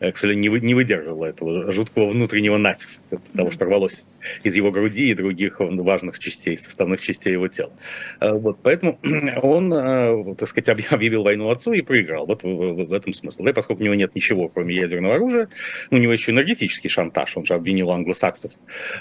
к 0.00 0.16
сожалению, 0.16 0.52
не, 0.52 0.60
не 0.60 0.74
выдерживала 0.74 1.26
этого 1.26 1.72
жуткого 1.72 2.10
внутреннего 2.10 2.56
натиска, 2.56 3.02
того, 3.34 3.50
что 3.50 3.64
рвалось 3.64 4.04
из 4.42 4.56
его 4.56 4.70
груди 4.70 5.10
и 5.10 5.14
других 5.14 5.56
важных 5.58 6.18
частей, 6.18 6.58
составных 6.58 7.00
частей 7.00 7.32
его 7.32 7.48
тела. 7.48 7.72
Э, 8.20 8.32
вот, 8.32 8.58
поэтому 8.62 8.98
он, 9.42 9.72
э, 9.72 10.34
так 10.36 10.48
сказать, 10.48 10.68
объявил 10.90 11.22
войну 11.22 11.50
отцу 11.50 11.72
и 11.72 11.82
проиграл. 11.82 12.26
Вот 12.26 12.42
в, 12.42 12.92
этом 12.92 13.12
смысл. 13.12 13.42
Да, 13.42 13.52
поскольку 13.52 13.82
у 13.82 13.84
него 13.84 13.94
нет 13.94 14.14
ничего, 14.14 14.48
кроме 14.48 14.74
ядерного 14.74 15.16
оружия, 15.16 15.48
у 15.90 15.96
него 15.96 16.12
еще 16.12 16.32
энергетический 16.32 16.90
шантаж. 16.90 17.36
Он 17.36 17.44
же 17.44 17.54
обвинил 17.54 17.90
англосаксов 17.90 18.52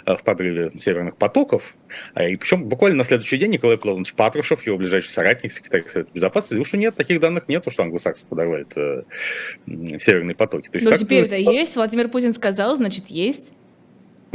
э, 0.05 0.15
в 0.15 0.23
подрыве 0.23 0.69
северных 0.69 1.17
потоков. 1.17 1.75
А, 2.13 2.27
и 2.27 2.35
причем 2.35 2.65
буквально 2.65 2.97
на 2.97 3.03
следующий 3.03 3.37
день 3.37 3.51
Николай 3.51 3.77
Плавович 3.77 4.13
Патрушев, 4.13 4.65
его 4.65 4.77
ближайший 4.77 5.09
соратник, 5.09 5.51
секретарь 5.51 5.83
Совета 5.89 6.11
Безопасности, 6.13 6.53
заявил, 6.53 6.65
что 6.65 6.77
нет, 6.77 6.95
таких 6.95 7.19
данных 7.19 7.47
нет, 7.47 7.63
что 7.67 7.83
англосаксы 7.83 8.25
подорвали 8.27 8.65
северные 9.65 10.35
потоки. 10.35 10.69
То 10.69 10.77
есть, 10.77 10.89
Но 10.89 10.95
теперь-то 10.95 11.35
есть, 11.35 11.75
Владимир 11.75 12.09
Путин 12.09 12.33
сказал, 12.33 12.75
значит, 12.75 13.07
есть. 13.07 13.51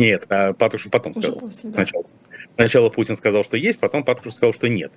Нет, 0.01 0.25
а 0.31 0.55
Патрушев 0.55 0.91
потом 0.91 1.13
Уже 1.13 1.21
сказал. 1.21 1.41
После, 1.41 1.69
да. 1.69 1.75
Сначала. 1.75 2.05
Сначала 2.57 2.91
Путин 2.91 3.17
сказал, 3.17 3.43
что 3.43 3.57
есть, 3.57 3.81
потом 3.81 4.05
Патрушев 4.05 4.35
сказал, 4.35 4.53
что 4.53 4.69
нет. 4.69 4.93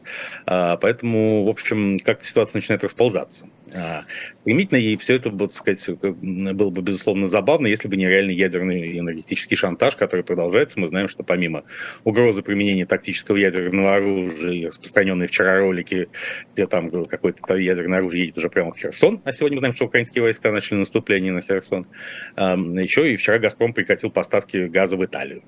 А, 0.45 0.75
поэтому, 0.77 1.45
в 1.45 1.50
общем, 1.50 1.98
как-то 2.00 2.25
ситуация 2.25 2.60
начинает 2.60 2.83
расползаться. 2.83 3.48
А, 3.74 4.03
примитивно, 4.43 4.77
и 4.77 4.98
все 4.98 5.15
это, 5.15 5.29
вот, 5.29 5.53
сказать, 5.53 5.88
было 5.89 6.69
бы, 6.69 6.81
безусловно, 6.81 7.25
забавно, 7.27 7.67
если 7.67 7.88
бы 7.88 7.95
не 7.95 8.07
реальный 8.07 8.36
ядерный 8.36 9.00
энергетический 9.00 9.55
шантаж, 9.55 9.95
который 9.95 10.25
продолжается. 10.25 10.79
Мы 10.79 10.89
знаем, 10.89 11.07
что 11.07 11.24
помимо 11.24 11.63
угрозы 12.03 12.41
применения 12.43 12.86
тактического 12.86 13.38
ядерного 13.38 13.95
оружия 13.95 14.51
и 14.51 14.65
распространенные 14.65 15.27
вчера 15.27 15.60
ролики, 15.60 16.10
где 16.53 16.67
там 16.67 16.89
какое-то 17.05 17.55
ядерное 17.55 18.00
оружие 18.00 18.24
едет 18.25 18.38
уже 18.38 18.50
прямо 18.50 18.74
в 18.74 18.77
Херсон, 18.77 19.22
а 19.24 19.31
сегодня 19.31 19.55
мы 19.55 19.62
знаем, 19.62 19.75
что 19.75 19.86
украинские 19.86 20.22
войска 20.22 20.51
начали 20.51 20.79
наступление 20.79 21.31
на 21.31 21.41
Херсон, 21.41 21.88
еще 22.36 23.13
и 23.13 23.15
вчера 23.15 23.39
«Газпром» 23.39 23.74
прекратил 23.74 24.12
поставки 24.12 24.67
газа 24.67 24.98
в 24.98 25.05
Италию. 25.05 25.43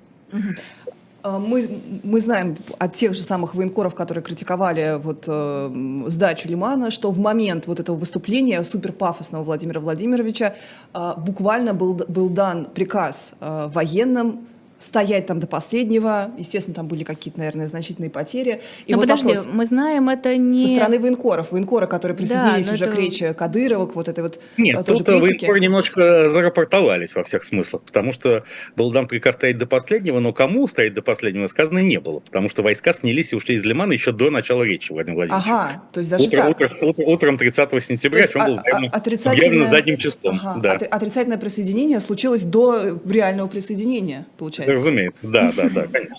А, 1.26 1.40
мы, 1.40 1.68
мы 2.04 2.22
знаем 2.22 2.56
от 2.78 2.94
тех 2.94 3.16
же 3.16 3.22
самых 3.22 3.56
военкоров, 3.56 3.96
которые 3.96 4.24
критиковали 4.24 5.00
вот, 5.02 5.24
э, 5.26 6.04
сдачу 6.08 6.48
Лимана, 6.48 6.92
что 6.92 7.10
в 7.10 7.18
момент 7.18 7.66
вот 7.66 7.80
этого 7.80 7.96
выступления 7.96 8.64
суперпафосного 8.64 9.44
Владимира 9.44 9.82
Владимировича 9.82 10.54
э, 10.94 11.14
буквально 11.18 11.74
был, 11.74 11.96
был 11.96 12.30
дан 12.30 12.66
приказ 12.66 13.34
э, 13.40 13.70
военным 13.74 14.48
стоять 14.80 15.26
там 15.26 15.40
до 15.40 15.48
последнего. 15.48 16.32
Естественно, 16.38 16.76
там 16.76 16.88
были 16.88 17.04
какие-то, 17.04 17.40
наверное, 17.40 17.68
значительные 17.68 18.10
потери. 18.10 18.62
И 18.86 18.92
но 18.92 18.98
вот 18.98 19.04
подожди, 19.04 19.28
вопрос, 19.28 19.48
мы 19.52 19.66
знаем 19.66 20.10
это 20.10 20.36
не... 20.38 20.60
Со 20.60 20.68
стороны 20.68 21.00
военкоров. 21.00 21.52
Военкоры, 21.52 21.88
которые 21.88 22.18
присоединились 22.18 22.68
да, 22.68 22.74
уже 22.74 22.86
это... 22.86 22.96
к 22.96 23.00
речи 23.00 23.34
Кадырова, 23.34 23.86
к 23.88 23.96
вот 23.96 24.08
этой 24.08 24.24
вот 24.24 24.40
Нет, 24.58 24.86
тоже 24.86 25.00
тут 25.00 25.08
критике. 25.08 25.22
военкоры 25.22 25.60
немножко 25.60 26.30
зарапортовались 26.30 27.16
во 27.16 27.24
всех 27.24 27.44
смыслах, 27.44 27.82
потому 27.84 28.12
что 28.12 28.44
был 28.76 28.92
дан 28.92 29.08
приказ 29.08 29.36
стоять 29.36 29.58
до 29.58 29.66
последнего, 29.66 30.20
но 30.20 30.34
кому 30.34 30.68
стоять 30.68 30.94
до 30.94 31.02
последнего 31.02 31.48
сказано 31.48 31.80
не 31.80 32.00
было, 32.00 32.20
потому 32.20 32.50
что 32.50 32.62
войска 32.64 32.94
снялись 32.94 33.34
и 33.34 33.36
ушли 33.36 33.56
из 33.56 33.66
Лимана 33.66 33.94
еще 33.94 34.12
до 34.12 34.30
начала 34.30 34.64
речи 34.64 34.92
Владимира 34.92 35.28
Владимировича. 35.28 35.52
Ага, 35.52 35.84
то 35.92 36.00
есть 36.00 36.12
даже 36.12 36.26
утро, 36.26 36.38
так. 36.38 36.50
Утро, 36.50 36.78
утро, 36.82 37.04
утром 37.06 37.38
30 37.38 37.84
сентября, 37.84 38.22
есть, 38.22 38.34
чем 38.34 38.46
был 38.46 38.60
явно, 38.66 38.88
отрицательное... 38.90 39.68
задним 39.68 39.98
числом. 39.98 40.40
Ага, 40.44 40.60
да. 40.62 40.88
Отрицательное 40.88 41.38
присоединение 41.38 42.00
случилось 42.00 42.44
до 42.44 43.00
реального 43.06 43.48
присоединения, 43.48 44.26
получается. 44.38 44.65
Получается. 44.66 44.74
Разумеется, 44.74 45.20
да, 45.24 45.52
да, 45.56 45.70
да, 45.70 45.88
конечно. 45.92 46.18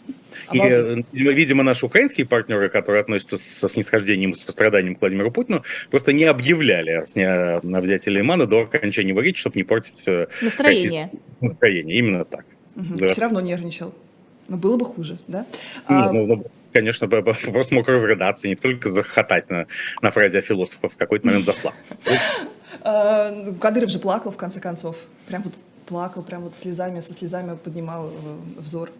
И, 0.52 0.58
Обалдеть. 0.58 1.06
э, 1.12 1.32
видимо, 1.32 1.62
наши 1.64 1.84
украинские 1.84 2.26
партнеры, 2.26 2.68
которые 2.68 3.00
относятся 3.00 3.36
со 3.36 3.68
снисхождением 3.68 4.30
и 4.30 4.34
состраданием 4.34 4.94
к 4.94 5.00
Владимиру 5.00 5.30
Путину, 5.32 5.62
просто 5.90 6.12
не 6.12 6.24
объявляли 6.24 6.90
о 6.90 7.04
о 7.04 7.80
взятии 7.80 8.10
Леймана 8.10 8.46
до 8.46 8.60
окончания 8.60 9.08
его 9.10 9.20
речи, 9.20 9.40
чтобы 9.40 9.56
не 9.56 9.64
портить 9.64 10.04
э, 10.06 10.28
Настроение. 10.40 11.10
настроение. 11.40 11.98
Именно 11.98 12.24
так. 12.24 12.44
Да. 12.76 13.08
Все 13.08 13.22
равно 13.22 13.40
нервничал. 13.40 13.92
Но 14.48 14.56
было 14.56 14.76
бы 14.76 14.84
хуже, 14.84 15.18
да? 15.26 15.46
Ну, 15.88 15.96
А, 15.96 16.12
ну, 16.12 16.26
ну, 16.26 16.44
конечно, 16.72 17.08
просто 17.08 17.74
мог 17.74 17.88
разрыдаться, 17.88 18.46
не 18.46 18.54
только 18.54 18.90
захотать 18.90 19.50
на, 19.50 19.66
на 20.02 20.10
фразе 20.12 20.38
о 20.38 20.42
философах, 20.42 20.92
в 20.92 20.96
какой-то 20.96 21.26
момент 21.26 21.44
заплакал. 21.44 21.80
а, 22.82 23.30
ну, 23.32 23.54
Кадыров 23.54 23.90
же 23.90 23.98
плакал, 23.98 24.30
в 24.30 24.36
конце 24.36 24.60
концов. 24.60 24.96
Прям 25.26 25.42
вот 25.42 25.54
плакал, 25.86 26.22
прям 26.22 26.42
вот 26.42 26.54
слезами, 26.54 27.00
со 27.00 27.14
слезами 27.14 27.56
поднимал 27.56 28.08
э, 28.08 28.60
взор. 28.60 28.90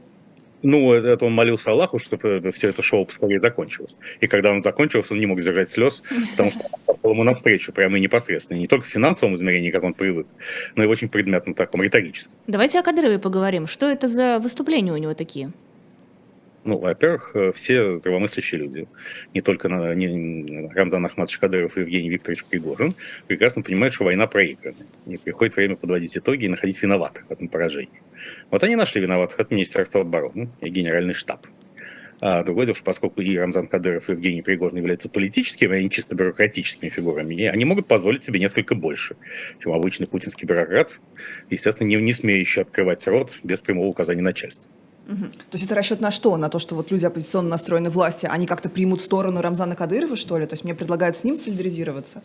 Ну, 0.63 0.93
это 0.93 1.27
он 1.27 1.33
молился 1.33 1.71
Аллаху, 1.71 1.99
чтобы 1.99 2.51
все 2.53 2.69
это 2.69 2.83
шоу 2.83 3.05
поскорее 3.05 3.39
закончилось. 3.39 3.95
И 4.21 4.27
когда 4.27 4.51
он 4.51 4.63
закончился, 4.63 5.13
он 5.13 5.21
не 5.21 5.27
мог 5.27 5.41
сдержать 5.41 5.71
слез, 5.71 6.03
потому 6.33 6.51
что 6.51 6.61
он 7.03 7.13
ему 7.13 7.25
навстречу, 7.25 7.73
прямо 7.73 7.99
и 7.99 8.01
непосредственно. 8.01 8.59
Не 8.59 8.67
только 8.67 8.87
в 8.87 8.89
финансовом 8.89 9.35
измерении, 9.35 9.71
как 9.71 9.85
он 9.85 9.95
привык, 9.95 10.27
но 10.75 10.83
и 10.83 10.87
в 10.87 10.91
очень 10.91 11.09
предметном 11.09 11.55
таком, 11.55 11.83
риторическом. 11.83 12.35
Давайте 12.47 12.81
о 12.81 12.83
Кадырове 12.83 13.19
поговорим. 13.19 13.67
Что 13.67 13.87
это 13.87 14.09
за 14.09 14.39
выступления 14.39 14.93
у 14.93 14.97
него 14.97 15.15
такие? 15.15 15.53
Ну, 16.67 16.79
во-первых, 16.79 17.31
э, 17.35 17.53
все 17.55 17.95
здравомыслящие 17.95 18.61
люди, 18.61 18.89
не 19.33 19.41
только 19.41 19.69
на- 19.69 19.95
не- 19.95 20.69
Рамзан 20.75 21.07
Ахматович 21.07 21.39
Кадыров 21.39 21.79
и 21.79 21.81
Евгений 21.83 22.11
Викторович 22.11 22.45
Пригожин, 22.45 22.93
прекрасно 23.29 23.63
понимают, 23.63 23.95
что 23.95 24.03
война 24.03 24.27
проиграна. 24.27 24.75
И 25.07 25.17
приходит 25.17 25.55
время 25.55 25.77
подводить 25.77 26.19
итоги 26.19 26.47
и 26.47 26.49
находить 26.49 26.83
виноватых 26.83 27.25
в 27.29 27.31
этом 27.31 27.47
поражении. 27.47 28.03
Вот 28.51 28.65
они 28.65 28.75
нашли 28.75 29.01
виноватых 29.01 29.39
от 29.39 29.53
Министерства 29.53 30.01
обороны 30.01 30.49
и 30.61 30.69
Генеральный 30.69 31.15
штаб. 31.15 31.47
А 32.21 32.43
другое 32.43 32.67
дело, 32.67 32.75
что 32.75 32.85
поскольку 32.85 33.21
и 33.21 33.37
Рамзан 33.37 33.69
Кадыров, 33.69 34.09
и 34.09 34.13
Евгений 34.13 34.43
Пригожин 34.43 34.79
являются 34.79 35.09
политическими, 35.09 35.77
а 35.77 35.81
не 35.81 35.89
чисто 35.89 36.17
бюрократическими 36.17 36.89
фигурами, 36.89 37.45
они 37.45 37.65
могут 37.65 37.87
позволить 37.87 38.25
себе 38.25 38.41
несколько 38.41 38.75
больше, 38.75 39.15
чем 39.63 39.71
обычный 39.73 40.09
путинский 40.09 40.49
бюрократ, 40.49 40.99
естественно, 41.49 41.87
не, 41.87 41.95
не 41.95 42.13
смеющий 42.13 42.63
открывать 42.63 43.07
рот 43.07 43.39
без 43.45 43.63
прямого 43.63 43.87
указания 43.87 44.23
начальства. 44.23 44.69
Мгм. 45.07 45.31
То 45.31 45.55
есть 45.55 45.65
это 45.65 45.75
расчет 45.75 46.01
на 46.01 46.11
что? 46.11 46.37
На 46.37 46.49
то, 46.49 46.59
что 46.59 46.75
вот 46.75 46.91
люди 46.91 47.07
оппозиционно 47.07 47.49
настроены 47.49 47.91
власти, 47.91 48.27
они 48.31 48.47
как-то 48.47 48.69
примут 48.69 49.01
сторону 49.01 49.41
Рамзана 49.41 49.77
Кадырова, 49.77 50.17
что 50.17 50.39
ли? 50.39 50.47
То 50.47 50.55
есть 50.55 50.65
мне 50.65 50.75
предлагают 50.75 51.17
с 51.17 51.25
ним 51.25 51.37
солидаризироваться? 51.37 52.23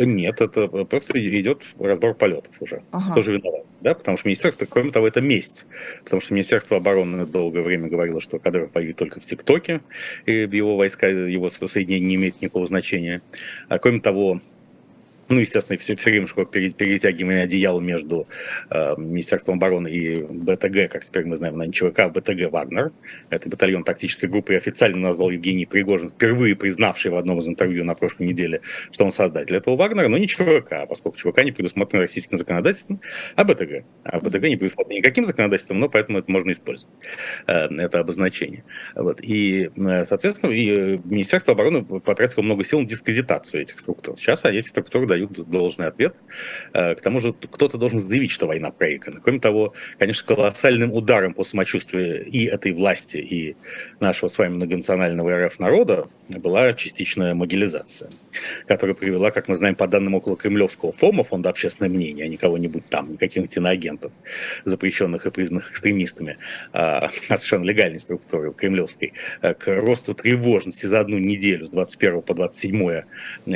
Нет, 0.00 0.40
это 0.40 0.66
просто 0.66 1.16
идет 1.18 1.62
разбор 1.78 2.14
полетов 2.14 2.50
уже. 2.58 2.82
Ага. 2.90 3.12
Кто 3.12 3.22
же 3.22 3.36
виноват? 3.36 3.64
Да? 3.80 3.94
Потому 3.94 4.16
что 4.16 4.26
министерство, 4.26 4.66
кроме 4.66 4.90
того, 4.90 5.06
это 5.06 5.20
месть. 5.20 5.64
Потому 6.02 6.20
что 6.20 6.34
Министерство 6.34 6.78
обороны 6.78 7.24
долгое 7.26 7.62
время 7.62 7.88
говорило, 7.88 8.20
что 8.20 8.40
Кадыров 8.40 8.74
воюет 8.74 8.96
только 8.96 9.20
в 9.20 9.24
ТикТоке, 9.24 9.82
и 10.26 10.32
его 10.32 10.76
войска, 10.76 11.06
его 11.06 11.48
соединение 11.48 12.08
не 12.08 12.14
имеет 12.16 12.42
никакого 12.42 12.66
значения. 12.66 13.22
А 13.68 13.78
кроме 13.78 14.00
того, 14.00 14.40
ну, 15.28 15.40
естественно, 15.40 15.78
все, 15.78 15.96
все 15.96 16.10
время 16.10 16.26
пере- 16.26 16.70
перетягивание 16.70 17.44
одеяла 17.44 17.80
между 17.80 18.26
э, 18.70 18.94
Министерством 18.96 19.56
обороны 19.56 19.88
и 19.88 20.22
БТГ, 20.22 20.90
как 20.90 21.04
теперь 21.04 21.24
мы 21.24 21.36
знаем 21.36 21.56
на 21.56 21.72
ЧВК, 21.72 22.10
БТГ 22.12 22.50
«Вагнер». 22.50 22.92
Это 23.30 23.48
батальон 23.48 23.84
тактической 23.84 24.28
группы, 24.28 24.54
и 24.54 24.56
официально 24.56 24.98
назвал 24.98 25.30
Евгений 25.30 25.66
Пригожин, 25.66 26.10
впервые 26.10 26.56
признавший 26.56 27.10
в 27.10 27.16
одном 27.16 27.38
из 27.38 27.48
интервью 27.48 27.84
на 27.84 27.94
прошлой 27.94 28.26
неделе, 28.26 28.60
что 28.92 29.04
он 29.04 29.12
создатель 29.12 29.56
этого 29.56 29.76
Вагнера, 29.76 30.08
но 30.08 30.18
не 30.18 30.28
ЧВК, 30.28 30.86
поскольку 30.88 31.16
ЧВК 31.18 31.44
не 31.44 31.52
предусмотрено 31.52 32.02
российским 32.02 32.36
законодательством, 32.36 33.00
а 33.36 33.44
БТГ. 33.44 33.84
А 34.04 34.20
БТГ 34.20 34.42
не 34.48 34.56
предусмотрено 34.56 34.98
никаким 34.98 35.24
законодательством, 35.24 35.78
но 35.78 35.88
поэтому 35.88 36.18
это 36.18 36.30
можно 36.30 36.52
использовать, 36.52 36.94
э, 37.46 37.66
это 37.66 38.00
обозначение. 38.00 38.64
Вот. 38.94 39.20
И, 39.22 39.70
э, 39.74 40.04
соответственно, 40.04 40.50
и 40.50 40.68
э, 40.68 40.98
Министерство 41.04 41.54
обороны 41.54 41.84
потратило 41.84 42.42
много 42.42 42.64
сил 42.64 42.80
на 42.80 42.86
дискредитацию 42.86 43.62
этих 43.62 43.78
структур. 43.78 44.18
Сейчас 44.18 44.44
эти 44.44 44.66
структуры 44.66 45.06
дают 45.14 45.50
должный 45.50 45.86
ответ. 45.86 46.14
Э, 46.72 46.94
К 46.94 47.00
тому 47.00 47.20
же 47.20 47.32
кто-то 47.32 47.78
должен 47.78 48.00
заявить, 48.00 48.30
что 48.30 48.46
война 48.46 48.70
проиграна. 48.70 49.20
Кроме 49.20 49.40
того, 49.40 49.74
конечно, 49.98 50.26
колоссальным 50.26 50.92
ударом 50.92 51.34
по 51.34 51.44
самочувствию 51.44 52.26
и 52.26 52.44
этой 52.44 52.72
власти, 52.72 53.18
и 53.18 53.56
нашего 54.00 54.28
с 54.28 54.38
вами 54.38 54.54
многонационального 54.54 55.46
РФ 55.46 55.58
народа 55.58 56.08
была 56.28 56.72
частичная 56.72 57.34
могилизация, 57.34 58.10
которая 58.66 58.94
привела, 58.94 59.30
как 59.30 59.48
мы 59.48 59.56
знаем, 59.56 59.74
по 59.74 59.86
данным 59.86 60.14
около 60.14 60.36
Кремлевского 60.36 60.92
ФОМа, 60.92 61.24
Фонда 61.24 61.50
общественное 61.50 61.90
мнение, 61.90 62.26
а 62.26 62.28
не 62.28 62.36
кого-нибудь 62.36 62.86
там, 62.88 63.12
никаких 63.12 63.56
иноагентов, 63.56 64.12
запрещенных 64.64 65.26
и 65.26 65.30
признанных 65.30 65.70
экстремистами, 65.70 66.38
а 66.72 67.04
а 67.28 67.36
совершенно 67.36 67.64
легальной 67.64 68.00
структуры 68.00 68.52
кремлевской, 68.52 69.12
э, 69.42 69.54
к 69.54 69.66
росту 69.80 70.14
тревожности 70.14 70.86
за 70.86 71.00
одну 71.00 71.18
неделю 71.18 71.66
с 71.66 71.70
21 71.70 72.22
по 72.22 72.34
27 72.34 73.02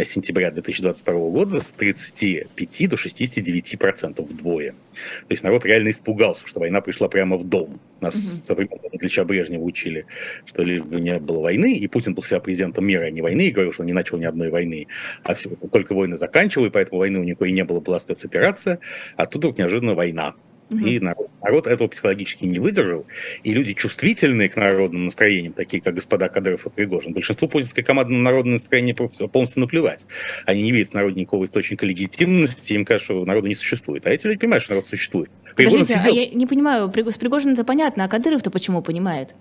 сентября 0.04 0.50
2022 0.50 1.14
года 1.30 1.47
с 1.56 1.72
35 1.72 2.88
до 2.88 2.96
69 2.96 3.78
процентов 3.78 4.28
вдвое. 4.28 4.72
То 4.72 5.30
есть 5.30 5.42
народ 5.42 5.64
реально 5.64 5.90
испугался, 5.90 6.46
что 6.46 6.60
война 6.60 6.80
пришла 6.80 7.08
прямо 7.08 7.36
в 7.36 7.44
дом. 7.44 7.80
Нас 8.00 8.14
Мгм. 8.14 8.24
со 8.24 8.54
времен 8.54 8.78
Ильича 8.92 9.24
Брежнева 9.24 9.62
учили, 9.62 10.06
что 10.44 10.62
лишь 10.62 10.82
бы 10.82 11.00
не 11.00 11.18
было 11.18 11.40
войны, 11.40 11.76
и 11.76 11.86
Путин 11.86 12.14
был 12.14 12.22
всегда 12.22 12.40
президентом 12.40 12.86
мира, 12.86 13.04
а 13.04 13.10
не 13.10 13.22
войны, 13.22 13.48
и 13.48 13.50
говорил, 13.50 13.72
что 13.72 13.82
он 13.82 13.86
не 13.86 13.92
начал 13.92 14.18
ни 14.18 14.24
одной 14.24 14.50
войны, 14.50 14.86
а 15.22 15.34
все, 15.34 15.50
только 15.50 15.94
войны 15.94 16.16
заканчивал, 16.16 16.66
и 16.66 16.70
поэтому 16.70 16.98
войны 16.98 17.18
у 17.18 17.24
него 17.24 17.44
и 17.44 17.52
не 17.52 17.64
было, 17.64 17.80
была 17.80 17.98
спецоперация, 17.98 18.78
а 19.16 19.26
тут 19.26 19.36
вдруг 19.36 19.58
неожиданно 19.58 19.94
война. 19.94 20.34
Мгм. 20.70 20.86
И 20.86 20.98
народ, 21.00 21.30
народ 21.42 21.66
этого 21.66 21.88
психологически 21.88 22.44
не 22.44 22.58
выдержал. 22.58 23.06
И 23.42 23.52
люди, 23.52 23.72
чувствительные 23.72 24.48
к 24.50 24.56
народным 24.56 25.06
настроениям, 25.06 25.54
такие 25.54 25.82
как 25.82 25.94
господа 25.94 26.28
Кадыров 26.28 26.66
и 26.66 26.70
Пригожин, 26.70 27.14
большинству 27.14 27.48
путинской 27.48 27.82
команды 27.82 28.12
на 28.12 28.22
народное 28.22 28.54
настроение 28.54 28.94
полностью 28.94 29.60
наплевать. 29.60 30.04
Они 30.44 30.62
не 30.62 30.72
видят 30.72 30.90
в 30.90 30.94
народе 30.94 31.20
никакого 31.20 31.44
источника 31.44 31.86
легитимности, 31.86 32.74
им 32.74 32.84
кажется, 32.84 33.14
что 33.14 33.24
народа 33.24 33.48
не 33.48 33.54
существует. 33.54 34.06
А 34.06 34.10
эти 34.10 34.26
люди 34.26 34.40
понимают, 34.40 34.62
что 34.62 34.74
народ 34.74 34.88
существует. 34.88 35.30
Пригожин 35.56 35.80
Подождите, 35.80 36.00
а 36.00 36.02
сидел- 36.02 36.14
я 36.14 36.30
не 36.30 36.46
понимаю, 36.46 36.92
с 36.94 37.16
Пригожиным 37.16 37.54
это 37.54 37.64
понятно, 37.64 38.04
а 38.04 38.08
Кадыров-то 38.08 38.50
почему 38.50 38.82
понимает? 38.82 39.34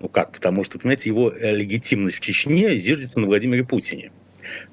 Ну 0.00 0.08
как? 0.08 0.32
Потому 0.32 0.64
что, 0.64 0.78
понимаете, 0.78 1.10
его 1.10 1.30
э, 1.30 1.54
легитимность 1.54 2.16
в 2.16 2.20
Чечне 2.20 2.76
зиждется 2.76 3.20
на 3.20 3.26
Владимире 3.26 3.64
Путине. 3.64 4.12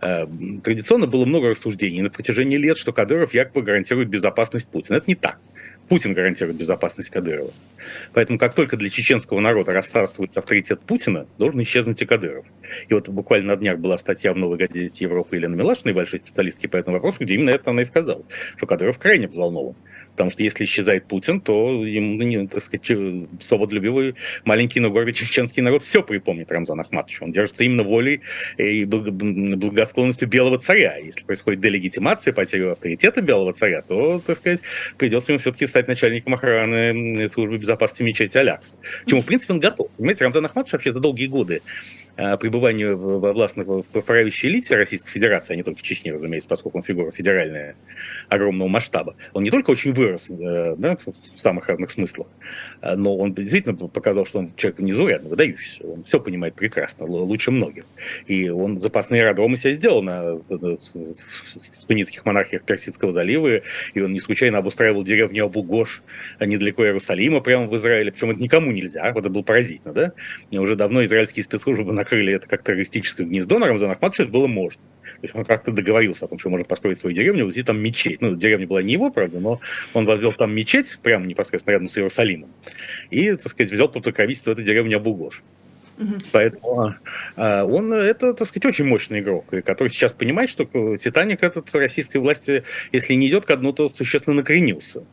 Э, 0.01 0.25
Традиционно 0.63 1.08
было 1.08 1.25
много 1.25 1.50
рассуждений 1.50 2.01
на 2.01 2.10
протяжении 2.10 2.58
лет, 2.58 2.77
что 2.77 2.94
Кадыров 2.94 3.34
якобы 3.34 3.62
гарантирует 3.63 4.08
безопасность 4.08 4.70
Путина. 4.70 4.98
Это 4.98 5.05
не 5.08 5.15
так. 5.15 5.39
Путин 5.87 6.13
гарантирует 6.13 6.57
безопасность 6.57 7.09
Кадырова. 7.09 7.51
Поэтому 8.13 8.39
как 8.39 8.55
только 8.55 8.75
для 8.77 8.89
чеченского 8.89 9.39
народа 9.39 9.71
рассасывается 9.71 10.39
авторитет 10.39 10.81
Путина, 10.81 11.27
должен 11.37 11.61
исчезнуть 11.61 12.01
и 12.01 12.05
Кадыров. 12.05 12.45
И 12.87 12.93
вот 12.93 13.07
буквально 13.09 13.53
на 13.53 13.57
днях 13.57 13.79
была 13.79 13.97
статья 13.97 14.33
в 14.33 14.37
«Новой 14.37 14.57
газете 14.57 15.03
Европы» 15.03 15.35
Елены 15.35 15.55
Милашиной, 15.55 15.93
большой 15.93 16.19
специалистки 16.19 16.67
по 16.67 16.77
этому 16.77 16.97
вопросу, 16.97 17.19
где 17.21 17.35
именно 17.35 17.51
это 17.51 17.69
она 17.69 17.83
и 17.83 17.85
сказала, 17.85 18.23
что 18.57 18.65
Кадыров 18.65 18.97
крайне 18.97 19.27
взволнован. 19.27 19.75
Потому 20.15 20.29
что 20.29 20.43
если 20.43 20.63
исчезает 20.63 21.05
Путин, 21.05 21.41
то 21.41 21.84
ему, 21.86 22.15
ну, 22.15 22.24
не, 22.24 22.48
так 22.48 22.63
сказать, 22.63 22.86
свободолюбивый 23.41 24.15
маленький, 24.45 24.79
но 24.79 24.89
гордый 24.89 25.13
чеченский 25.13 25.62
народ 25.62 25.84
все 25.84 26.01
припомнит 26.01 26.50
Рамзан 26.51 26.79
Ахматович. 26.79 27.22
Он 27.22 27.31
держится 27.34 27.65
именно 27.65 27.84
волей 27.84 28.22
и 28.57 28.86
благо- 28.86 29.12
благосклонностью 29.12 30.29
белого 30.29 30.57
царя. 30.57 30.98
Если 30.98 31.24
происходит 31.24 31.60
делегитимация, 31.60 32.31
потеря 32.34 32.72
авторитета 32.72 33.22
белого 33.22 33.51
царя, 33.53 33.81
то, 33.81 34.22
так 34.25 34.38
сказать, 34.38 34.62
придется 34.98 35.34
ему 35.34 35.39
все-таки 35.39 35.65
стать 35.65 35.88
начальником 35.89 36.34
охраны 36.34 37.27
службы 37.29 37.57
безопасности 37.57 38.03
мечети 38.03 38.38
Алякса. 38.38 38.77
К 39.05 39.10
чему, 39.10 39.22
в 39.22 39.25
принципе, 39.25 39.53
он 39.53 39.60
готов. 39.60 39.89
Понимаете, 39.98 40.24
Рамзан 40.24 40.45
Ахматович 40.45 40.74
вообще 40.74 40.91
за 40.93 41.00
долгие 41.01 41.27
годы 41.27 41.62
пребывания 42.15 42.93
в- 42.93 43.19
во 43.19 43.34
властных, 43.34 43.67
в 43.67 43.84
правящей 43.84 44.50
элите 44.50 44.75
Российской 44.77 45.12
Федерации, 45.12 45.53
а 45.53 45.57
не 45.57 45.63
только 45.63 45.81
Чечни, 45.81 46.12
разумеется, 46.12 46.48
поскольку 46.48 46.77
он 46.77 46.84
фигура 46.86 47.12
федеральная 47.12 47.75
огромного 48.29 48.67
масштаба, 48.67 49.15
он 49.34 49.44
не 49.44 49.51
только 49.51 49.72
очень 49.72 49.94
вырос 49.94 50.29
э, 50.29 50.75
да, 50.77 50.98
в 51.05 51.39
самых 51.39 51.67
разных 51.67 51.91
смыслах, 51.91 52.27
э, 52.82 52.96
но 52.96 53.15
он 53.17 53.34
действительно 53.34 53.75
показал, 53.75 54.25
что 54.25 54.39
он 54.39 54.51
человек 54.55 54.79
незаурядный, 54.79 55.29
выдающийся. 55.29 55.86
Он 55.86 56.03
все 56.03 56.20
понимает 56.20 56.55
прекрасно, 56.55 57.05
лучше 57.05 57.51
многих. 57.51 57.86
И 58.27 58.50
он 58.50 58.79
запасные 58.79 59.24
аэродромы 59.24 59.58
себе 59.58 59.74
сделал 59.74 60.01
на, 60.01 60.39
с- 60.77 60.96
в 60.96 61.88
тунисских 61.88 62.25
монархиях 62.25 62.63
Персидского 62.63 63.12
залива, 63.12 63.62
и 63.94 64.00
он 64.00 64.13
не 64.13 64.20
случайно 64.20 64.58
обустраивал 64.58 65.03
деревню 65.03 65.46
Абу-Гош 65.46 66.01
а 66.39 66.46
недалеко 66.46 66.84
Иерусалима, 66.86 67.39
прямо 67.41 67.67
в 67.67 67.75
Израиле. 67.75 68.12
Причем 68.12 68.32
это 68.32 68.41
никому 68.41 68.72
нельзя, 68.72 69.12
вот 69.12 69.22
это 69.22 69.29
было 69.29 69.41
поразительно, 69.44 69.94
да? 69.94 70.12
И 70.51 70.58
уже 70.58 70.75
давно 70.75 71.03
израильские 71.05 71.44
спецслужбы 71.44 71.94
накрыли 71.94 72.34
это 72.34 72.48
как 72.48 72.63
террористическое 72.63 73.25
гнездо 73.25 73.60
на 73.60 73.67
Рамзан 73.67 73.91
Ахматовичу, 73.91 74.24
это 74.24 74.32
было 74.32 74.48
можно. 74.48 74.82
То 75.15 75.19
есть 75.24 75.35
он 75.35 75.45
как-то 75.45 75.71
договорился 75.71 76.25
о 76.25 76.27
том, 76.27 76.39
что 76.39 76.50
может 76.50 76.67
построить 76.67 77.00
свою 77.00 77.15
деревню, 77.15 77.45
возвести 77.45 77.65
там 77.65 77.79
мечеть. 77.79 78.21
Ну, 78.21 78.35
деревня 78.35 78.67
была 78.67 78.81
не 78.81 78.93
его, 78.93 79.12
правда, 79.12 79.39
но 79.39 79.59
он 79.93 80.05
возвел 80.05 80.33
там 80.33 80.53
мечеть, 80.53 81.00
прямо 81.01 81.25
непосредственно 81.25 81.74
рядом 81.74 81.88
с 81.88 81.97
Иерусалимом. 81.97 82.50
И, 83.09 83.31
так 83.31 83.47
сказать, 83.47 83.71
взял 83.71 83.89
под 83.89 84.03
покровительство 84.03 84.51
эту 84.51 84.63
деревню 84.63 84.97
Абу-Гош. 84.97 85.41
Поэтому 86.31 86.95
э, 87.38 87.62
он, 87.63 87.93
это, 87.93 88.33
так 88.33 88.47
сказать, 88.47 88.65
очень 88.65 88.85
мощный 88.85 89.21
игрок, 89.21 89.45
который 89.63 89.88
сейчас 89.88 90.12
понимает, 90.12 90.50
что 90.50 90.65
«Титаник» 90.97 91.41
этот 91.41 91.74
российской 91.74 92.17
власти, 92.17 92.63
если 92.91 93.13
не 93.13 93.29
идет 93.29 93.45
ко 93.45 93.55
дну, 93.55 93.71
то 93.71 93.88
существенно 93.88 94.35
накренился. 94.35 95.05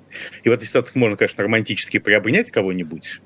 И 0.42 0.48
в 0.48 0.52
этой 0.52 0.66
ситуации 0.66 0.98
можно, 0.98 1.16
конечно, 1.16 1.44
романтически 1.44 1.98
приобнять 1.98 2.50
кого-нибудь, 2.50 3.20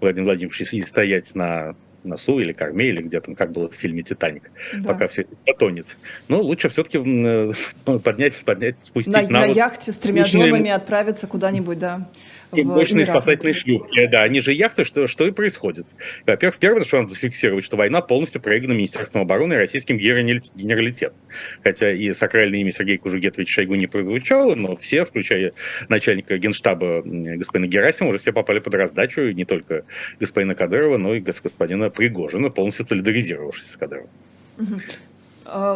Владимир 0.00 0.24
Владимирович, 0.26 0.72
и 0.72 0.82
стоять 0.82 1.34
на 1.34 1.76
носу 2.08 2.40
или 2.40 2.52
корме, 2.52 2.88
или 2.88 3.02
где 3.02 3.20
там, 3.20 3.34
как 3.34 3.52
было 3.52 3.68
в 3.68 3.74
фильме 3.74 4.02
«Титаник», 4.02 4.50
да. 4.74 4.92
пока 4.92 5.08
все 5.08 5.26
потонет. 5.46 5.86
Но 6.28 6.40
лучше 6.40 6.68
все-таки 6.68 6.98
э, 6.98 7.52
поднять, 8.04 8.34
поднять, 8.44 8.76
спустить 8.82 9.14
на, 9.14 9.22
на, 9.22 9.40
на 9.40 9.44
яхте 9.44 9.92
с 9.92 9.98
тремя 9.98 10.26
женами 10.26 10.70
отправиться 10.70 11.26
куда-нибудь, 11.26 11.78
да. 11.78 12.08
Мощные 12.52 13.06
спасательные 13.06 13.54
шлюпки. 13.54 14.06
Да, 14.06 14.22
они 14.22 14.40
же 14.40 14.52
яхты, 14.52 14.84
что, 14.84 15.06
что 15.06 15.26
и 15.26 15.30
происходит. 15.30 15.86
Во-первых, 16.26 16.58
первое, 16.58 16.84
что 16.84 17.00
надо 17.00 17.10
зафиксировать, 17.10 17.64
что 17.64 17.76
война 17.76 18.00
полностью 18.00 18.40
проиграна 18.40 18.72
Министерством 18.72 19.22
обороны 19.22 19.54
и 19.54 19.56
российским 19.56 19.98
генералитетом. 19.98 21.16
Хотя 21.62 21.92
и 21.92 22.12
сакральное 22.12 22.60
имя 22.60 22.72
Сергея 22.72 22.98
Кужугетовича 22.98 23.52
Шойгу 23.52 23.74
не 23.74 23.86
прозвучало, 23.86 24.54
но 24.54 24.76
все, 24.76 25.04
включая 25.04 25.52
начальника 25.88 26.38
генштаба 26.38 27.02
господина 27.04 27.68
Герасимова, 27.68 28.12
уже 28.12 28.20
все 28.20 28.32
попали 28.32 28.58
под 28.60 28.74
раздачу, 28.74 29.22
и 29.22 29.34
не 29.34 29.44
только 29.44 29.84
господина 30.18 30.54
Кадырова, 30.54 30.96
но 30.96 31.14
и 31.14 31.20
господина 31.20 31.90
Пригожина, 31.90 32.50
полностью 32.50 32.86
солидаризировавшись 32.86 33.70
с 33.70 33.76
Кадыровым. 33.76 34.10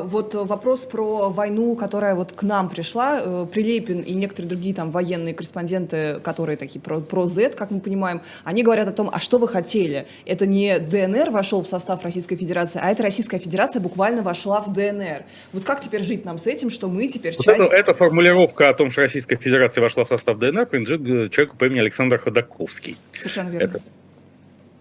Вот 0.04 0.34
вопрос 0.34 0.80
про 0.80 1.30
войну, 1.30 1.76
которая 1.76 2.14
вот 2.14 2.32
к 2.32 2.42
нам 2.42 2.68
пришла. 2.68 3.20
Э, 3.22 3.46
Прилепин 3.50 4.00
и 4.00 4.14
некоторые 4.14 4.48
другие 4.48 4.74
там 4.74 4.90
военные 4.90 5.34
корреспонденты, 5.34 6.20
которые 6.20 6.56
такие 6.56 6.80
про, 6.80 7.00
про 7.00 7.26
Z, 7.26 7.50
как 7.50 7.70
мы 7.70 7.80
понимаем, 7.80 8.20
они 8.44 8.62
говорят 8.62 8.88
о 8.88 8.92
том, 8.92 9.10
а 9.12 9.20
что 9.20 9.38
вы 9.38 9.48
хотели? 9.48 10.06
Это 10.26 10.46
не 10.46 10.78
ДНР 10.78 11.30
вошел 11.30 11.62
в 11.62 11.68
состав 11.68 12.02
Российской 12.02 12.36
Федерации, 12.36 12.80
а 12.82 12.90
это 12.90 13.02
Российская 13.02 13.38
Федерация 13.38 13.80
буквально 13.80 14.22
вошла 14.22 14.60
в 14.60 14.72
ДНР. 14.72 15.24
Вот 15.52 15.64
как 15.64 15.80
теперь 15.80 16.02
жить 16.02 16.24
нам 16.24 16.38
с 16.38 16.46
этим, 16.46 16.70
что 16.70 16.88
мы 16.88 17.08
теперь 17.08 17.34
часть... 17.34 17.46
Вот 17.46 17.56
это, 17.56 17.76
эта 17.76 17.94
формулировка 17.94 18.68
о 18.68 18.74
том, 18.74 18.90
что 18.90 19.02
Российская 19.02 19.36
Федерация 19.36 19.82
вошла 19.82 20.04
в 20.04 20.08
состав 20.08 20.38
ДНР, 20.38 20.66
принадлежит 20.66 21.00
э, 21.02 21.28
человеку 21.30 21.56
по 21.56 21.64
имени 21.64 21.80
Александр 21.80 22.18
Ходаковский. 22.18 22.96
Совершенно 23.12 23.48
верно. 23.48 23.64
Это 23.64 23.80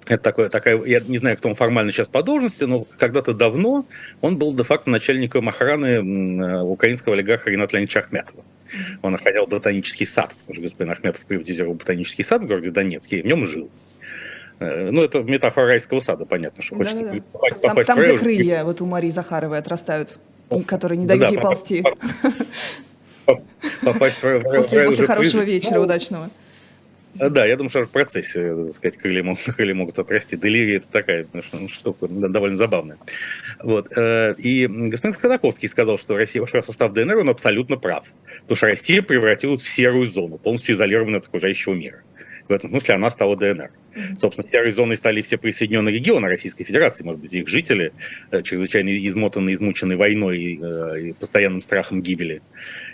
это 0.06 0.24
такое, 0.24 0.50
такая, 0.50 0.84
я 0.84 1.00
не 1.00 1.18
знаю, 1.18 1.38
кто 1.38 1.50
он 1.50 1.56
формально 1.56 1.92
сейчас 1.92 2.10
по 2.10 2.24
должности, 2.24 2.64
но 2.64 2.86
когда-то 2.98 3.34
давно 3.34 3.86
он 4.22 4.38
был 4.38 4.54
де-факто 4.54 4.90
начальником 4.90 5.48
охраны 5.50 6.64
украинского 6.64 7.16
олигарха 7.16 7.50
Рената 7.50 7.76
Леонидовича 7.76 8.02
Ахметова. 8.02 8.44
Он 9.02 9.16
охранял 9.16 9.48
ботанический 9.48 10.06
сад, 10.06 10.34
потому 10.42 10.56
что 10.56 10.64
господин 10.64 10.92
Ахметов 10.92 11.22
приватизировал 11.26 11.76
ботанический 11.76 12.24
сад 12.24 12.42
в 12.42 12.48
городе 12.48 12.72
Донецке, 12.72 13.20
и 13.20 13.22
в 13.22 13.26
нем 13.26 13.46
жил. 13.46 13.70
Э, 14.60 14.90
ну, 14.92 15.04
это 15.04 15.20
метафора 15.20 15.68
райского 15.68 16.00
сада, 16.00 16.26
понятно, 16.26 16.64
что 16.64 16.76
хочется 16.76 17.04
да, 17.04 17.12
да, 17.12 17.18
да. 17.18 17.24
попасть, 17.32 17.62
там, 17.62 17.84
там, 17.84 18.00
в 18.00 18.02
где 18.04 18.18
крылья 18.18 18.64
вот 18.64 18.80
у 18.82 18.86
Марии 18.86 19.10
Захаровой 19.10 19.58
отрастают, 19.58 20.20
которые 20.66 21.00
не 21.00 21.06
дают 21.06 21.24
да, 21.24 21.30
ей 21.30 21.40
ползти. 21.40 21.84
Попасть 23.84 24.22
в 24.22 24.44
После, 24.44 24.86
после 24.86 25.06
хорошего 25.06 25.42
вечера, 25.42 25.76
ну, 25.76 25.82
удачного. 25.84 26.30
Да, 27.16 27.46
я 27.46 27.58
думаю, 27.58 27.70
что 27.70 27.86
в 27.86 27.90
процессе, 27.90 28.56
так 28.66 28.74
сказать, 28.74 28.98
крылья 28.98 29.24
могут, 29.24 29.44
крылья 29.56 29.74
могут 29.74 30.00
отрасти. 30.00 30.36
Делирия 30.36 30.78
это 30.78 30.90
такая 30.90 31.26
ну, 31.34 31.68
штука 31.68 32.08
довольно 32.08 32.56
забавная. 32.56 32.98
Вот. 33.62 33.92
Э, 33.96 34.36
и 34.38 34.68
господин 34.68 35.14
Ходаковский 35.16 35.68
сказал, 35.68 35.98
что 35.98 36.16
Россия 36.16 36.42
вошла 36.42 36.62
в 36.62 36.66
состав 36.66 36.94
ДНР, 36.94 37.18
он 37.18 37.30
абсолютно 37.30 37.78
прав. 37.78 38.06
Потому 38.42 38.56
что 38.56 38.68
Россия 38.68 39.02
превратилась 39.02 39.62
в 39.62 39.70
серую 39.70 40.08
зону, 40.08 40.38
полностью 40.38 40.76
изолированную 40.76 41.20
от 41.20 41.28
окружающего 41.28 41.74
мира. 41.74 42.02
В 42.48 42.52
этом 42.54 42.70
смысле 42.70 42.96
она 42.96 43.10
стала 43.10 43.36
ДНР. 43.36 43.72
Собственно, 44.18 44.48
серой 44.50 44.72
зоной 44.72 44.96
стали 44.96 45.22
все 45.22 45.38
присоединенные 45.38 45.94
регионы 45.94 46.28
Российской 46.28 46.64
Федерации, 46.64 47.04
может 47.04 47.22
быть, 47.22 47.34
их 47.34 47.48
жители, 47.48 47.94
э, 48.32 48.42
чрезвычайно 48.42 48.90
измотанные, 49.08 49.56
измученные 49.56 49.98
войной 49.98 50.60
э, 50.62 51.02
и 51.02 51.14
постоянным 51.14 51.60
страхом 51.60 52.02
гибели. 52.02 52.42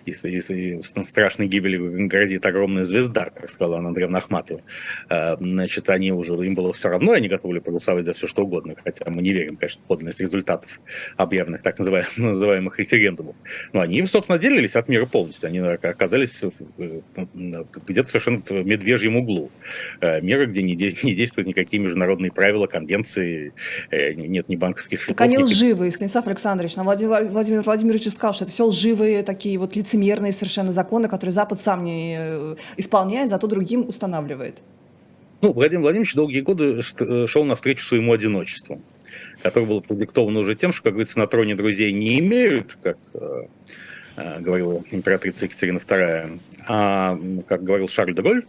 И, 0.06 0.12
и, 0.12 0.78
и 0.78 0.82
страшной 0.82 1.48
гибели 1.48 2.08
грозит 2.08 2.46
огромная 2.46 2.84
звезда, 2.84 3.30
как 3.30 3.50
сказала 3.50 3.78
Андреевна 3.78 4.20
Ахматова. 4.20 4.62
Э, 5.10 5.38
значит, 5.38 5.90
они 5.90 6.12
уже, 6.12 6.34
им 6.34 6.56
было 6.56 6.74
все 6.74 6.90
равно, 6.90 7.12
они 7.12 7.28
готовы 7.28 7.62
проголосовать 7.62 8.06
за 8.06 8.14
все, 8.14 8.28
что 8.28 8.44
угодно, 8.44 8.76
хотя 8.84 9.10
мы 9.10 9.22
не 9.22 9.34
верим, 9.34 9.58
конечно, 9.58 9.82
в 9.84 9.88
подлинность 9.88 10.20
результатов 10.20 10.70
объявленных 11.16 11.62
так 11.62 11.78
называемых, 11.78 12.18
называемых 12.18 12.80
референдумов. 12.80 13.36
Но 13.74 13.82
они, 13.82 14.04
собственно, 14.08 14.40
делились 14.40 14.76
от 14.76 14.88
мира 14.88 15.06
полностью. 15.06 15.48
Они 15.48 15.60
оказались 15.60 16.32
где-то 16.78 18.10
совершенно 18.10 18.42
в 18.42 18.52
медвежьем 18.66 19.18
углу 19.18 19.52
мира, 20.02 20.46
где 20.46 20.64
не 20.64 20.76
не 21.04 21.14
действуют 21.16 21.48
никакие 21.48 21.82
международные 21.82 22.32
правила, 22.32 22.68
конвенции, 22.68 23.54
э, 23.92 24.14
нет 24.14 24.50
ни 24.50 24.56
банковских 24.56 25.02
счетов. 25.02 25.16
Так 25.16 25.26
они 25.26 25.38
лживые, 25.38 25.92
Станислав 25.92 26.28
Александрович. 26.28 26.76
Нам 26.76 26.86
Владимир, 26.86 27.28
Владимир 27.30 27.62
Владимирович 27.62 28.08
сказал, 28.10 28.34
что 28.34 28.46
это 28.46 28.54
все 28.54 28.66
лживые, 28.66 29.24
такие 29.24 29.58
вот 29.58 29.76
лицемерные 29.76 30.32
совершенно 30.32 30.72
законы, 30.72 31.08
которые 31.08 31.34
Запад 31.34 31.62
сам 31.62 31.84
не 31.84 32.18
э, 32.20 32.56
исполняет, 32.78 33.30
зато 33.30 33.48
другим 33.48 33.88
устанавливает. 33.88 34.62
Ну, 35.42 35.54
Владимир 35.54 35.84
Владимирович 35.84 36.16
долгие 36.16 36.42
годы 36.42 36.82
э, 37.00 37.28
шел 37.28 37.44
навстречу 37.44 37.86
своему 37.86 38.14
одиночеству, 38.14 38.82
которое 39.42 39.66
было 39.66 39.80
продиктовано 39.82 40.40
уже 40.40 40.56
тем, 40.56 40.74
что, 40.74 40.84
как 40.84 40.94
говорится, 40.94 41.20
на 41.20 41.28
троне 41.28 41.56
друзей 41.56 41.92
не 41.92 42.20
имеют, 42.20 42.78
как 42.82 42.98
говорила 44.40 44.84
императрица 44.90 45.46
Екатерина 45.46 45.78
II, 45.78 46.40
а, 46.68 47.20
как 47.48 47.64
говорил 47.64 47.88
Шарль 47.88 48.16
де 48.16 48.22
Голь, 48.22 48.46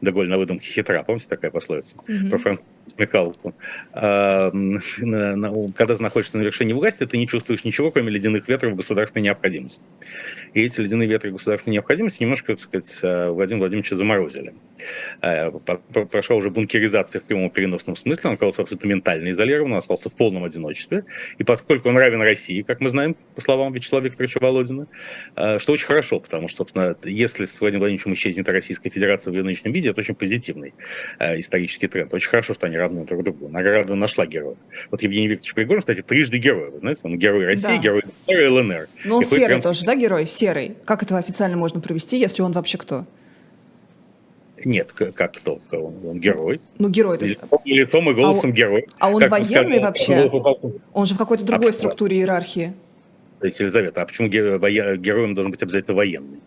Деголь 0.00 0.28
на 0.28 0.38
выдумке 0.38 0.70
хитра, 0.70 1.02
помните 1.02 1.26
такая 1.28 1.50
пословица 1.50 1.96
mm-hmm. 1.96 2.30
про 2.30 2.38
французскую 2.38 2.90
смекалку? 2.94 3.54
А, 3.92 4.50
на, 4.98 5.36
на, 5.36 5.72
когда 5.72 5.96
ты 5.96 6.02
находишься 6.02 6.38
на 6.38 6.42
вершине 6.42 6.74
власти, 6.74 7.06
ты 7.06 7.18
не 7.18 7.26
чувствуешь 7.26 7.64
ничего, 7.64 7.90
кроме 7.90 8.10
ледяных 8.10 8.48
ветров 8.48 8.76
государственной 8.76 9.22
необходимости. 9.24 9.84
И 10.54 10.62
эти 10.62 10.80
ледяные 10.80 11.08
ветры 11.08 11.30
государственной 11.30 11.74
необходимости 11.74 12.22
немножко, 12.22 12.54
так 12.54 12.58
сказать, 12.58 12.98
а, 13.02 13.30
Владимира 13.30 13.60
Владимировича 13.60 13.96
заморозили. 13.96 14.54
А, 15.20 15.50
прошел 15.50 16.38
уже 16.38 16.50
бункеризация 16.50 17.20
в 17.20 17.24
прямом 17.24 17.50
переносном 17.50 17.96
смысле, 17.96 18.30
он 18.30 18.34
оказался 18.34 18.62
абсолютно 18.62 18.88
ментально 18.88 19.30
изолирован, 19.32 19.72
он 19.72 19.78
остался 19.78 20.10
в 20.10 20.14
полном 20.14 20.44
одиночестве. 20.44 21.04
И 21.38 21.44
поскольку 21.44 21.88
он 21.88 21.96
равен 21.96 22.22
России, 22.22 22.62
как 22.62 22.80
мы 22.80 22.90
знаем, 22.90 23.16
по 23.34 23.40
словам 23.40 23.72
Вячеслава 23.72 24.04
Викторовича 24.04 24.40
Володина, 24.40 24.86
а, 25.36 25.58
что 25.58 25.72
очень 25.72 25.86
хорошо, 25.86 26.20
потому 26.20 26.48
что, 26.48 26.58
собственно, 26.58 26.96
если 27.04 27.44
с 27.44 27.60
Владимиром 27.60 27.80
Владимировичем 27.80 28.14
исчезнет 28.14 28.48
Российская 28.48 28.90
Федерация 28.90 29.30
в 29.32 29.34
ее 29.34 29.42
нынешнем 29.42 29.72
виде, 29.72 29.89
это 29.90 30.00
очень 30.00 30.14
позитивный 30.14 30.74
э, 31.18 31.38
исторический 31.38 31.88
тренд. 31.88 32.12
Очень 32.12 32.30
хорошо, 32.30 32.54
что 32.54 32.66
они 32.66 32.76
равны 32.76 33.04
друг 33.04 33.22
другу. 33.24 33.48
Награда 33.48 33.94
нашла 33.94 34.26
героя. 34.26 34.56
Вот 34.90 35.02
Евгений 35.02 35.28
Викторович 35.28 35.54
Пригожин, 35.54 35.80
кстати, 35.80 36.02
трижды 36.02 36.38
герой. 36.38 36.70
Вы 36.70 36.78
знаете, 36.80 37.00
он 37.04 37.18
герой 37.18 37.46
России, 37.46 37.62
да. 37.62 37.76
герой 37.78 38.02
ЛНР 38.26 38.40
и 38.40 38.46
ЛНР. 38.46 38.88
Ну, 39.04 39.16
он 39.16 39.24
серый 39.24 39.46
прям... 39.46 39.62
тоже, 39.62 39.84
да, 39.84 39.94
герой? 39.94 40.26
Серый. 40.26 40.76
Как 40.84 41.02
это 41.02 41.16
официально 41.18 41.56
можно 41.56 41.80
провести, 41.80 42.18
если 42.18 42.42
он 42.42 42.52
вообще 42.52 42.78
кто? 42.78 43.06
Нет, 44.64 44.92
как 44.92 45.32
кто? 45.32 45.58
Он, 45.72 45.94
он 46.04 46.20
герой. 46.20 46.60
Ну, 46.78 46.88
герой. 46.88 47.18
То 47.18 47.24
есть... 47.24 47.40
Лицом, 47.42 47.60
лицом 47.64 48.10
и 48.10 48.14
голосом 48.14 48.50
а, 48.50 48.52
герой. 48.52 48.86
А 48.98 49.10
он 49.10 49.20
как 49.20 49.30
военный 49.30 49.78
сказал, 49.78 50.28
вообще? 50.28 50.30
Он 50.92 51.06
же 51.06 51.14
в 51.14 51.18
какой-то 51.18 51.44
другой 51.44 51.70
а, 51.70 51.72
структуре 51.72 52.18
иерархии. 52.18 52.74
Елизавета, 53.42 54.02
а 54.02 54.06
почему 54.06 54.28
героем 54.28 55.34
должен 55.34 55.50
быть 55.50 55.62
обязательно 55.62 55.96
военный? 55.96 56.40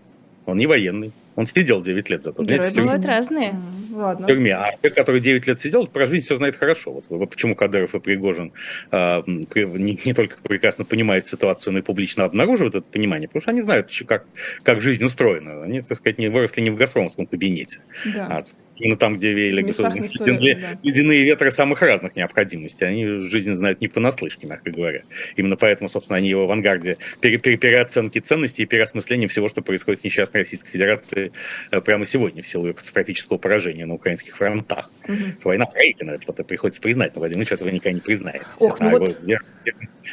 Он 0.45 0.57
не 0.57 0.67
военный. 0.67 1.11
Он 1.35 1.45
сидел 1.45 1.81
9 1.81 2.09
лет 2.09 2.23
зато. 2.23 2.43
Герои 2.43 2.71
бывают 2.73 3.05
разные. 3.05 3.53
Ладно. 3.93 4.25
В 4.25 4.27
тюрьме. 4.27 4.55
А 4.55 4.71
человек, 4.71 4.95
который 4.95 5.21
9 5.21 5.47
лет 5.47 5.59
сидел, 5.59 5.85
про 5.87 6.07
жизнь 6.07 6.25
все 6.25 6.35
знает 6.35 6.55
хорошо. 6.55 7.01
Вот 7.09 7.29
почему 7.29 7.55
Кадыров 7.55 7.93
и 7.93 7.99
Пригожин 7.99 8.51
э, 8.91 9.21
не, 9.27 9.99
не 10.03 10.13
только 10.13 10.37
прекрасно 10.41 10.83
понимают 10.83 11.27
ситуацию, 11.27 11.73
но 11.73 11.79
и 11.79 11.81
публично 11.83 12.23
обнаруживают 12.23 12.75
это 12.75 12.85
понимание, 12.85 13.27
потому 13.27 13.41
что 13.41 13.51
они 13.51 13.61
знают, 13.61 13.89
как, 14.07 14.25
как 14.63 14.81
жизнь 14.81 15.03
устроена. 15.03 15.63
Они, 15.63 15.81
так 15.81 15.97
сказать, 15.97 16.17
не 16.17 16.29
выросли 16.29 16.61
не 16.61 16.71
в 16.71 16.75
Газпромовском 16.75 17.27
кабинете, 17.27 17.79
да. 18.05 18.27
а 18.29 18.41
именно 18.77 18.97
там, 18.97 19.15
где 19.15 19.31
веяли 19.33 19.61
ледяные, 19.61 20.55
да. 20.55 20.79
ледяные 20.81 21.23
ветры 21.23 21.51
самых 21.51 21.81
разных 21.81 22.15
необходимостей. 22.15 22.85
Они 22.85 23.05
жизнь 23.29 23.53
знают 23.53 23.81
не 23.81 23.87
понаслышке, 23.87 24.47
мягко 24.47 24.71
говоря. 24.71 25.03
Именно 25.35 25.55
поэтому, 25.55 25.89
собственно, 25.89 26.17
они 26.17 26.33
в 26.33 26.39
авангарде 26.39 26.97
пере, 27.21 27.37
пере, 27.37 27.57
переоценки 27.57 28.19
ценностей 28.19 28.63
и 28.63 28.65
переосмысления 28.65 29.27
всего, 29.27 29.47
что 29.47 29.61
происходит 29.61 30.01
с 30.01 30.03
несчастной 30.03 30.41
Российской 30.41 30.71
Федерацией 30.71 31.31
э, 31.71 31.81
прямо 31.81 32.05
сегодня 32.05 32.41
в 32.41 32.47
силу 32.47 32.67
ее 32.67 32.73
катастрофического 32.73 33.37
поражения 33.37 33.82
на 33.85 33.95
украинских 33.95 34.37
фронтах. 34.37 34.89
Угу. 35.07 35.15
Война 35.43 35.65
проиграна, 35.65 36.17
это 36.27 36.43
приходится 36.43 36.81
признать, 36.81 37.13
но 37.15 37.19
Владимир 37.19 37.39
Ильич 37.41 37.51
этого 37.51 37.69
никогда 37.69 37.91
не 37.91 37.99
признает. 37.99 38.45
Ох, 38.59 38.79
ну 38.79 38.87
а 38.87 38.91
вот... 38.91 39.17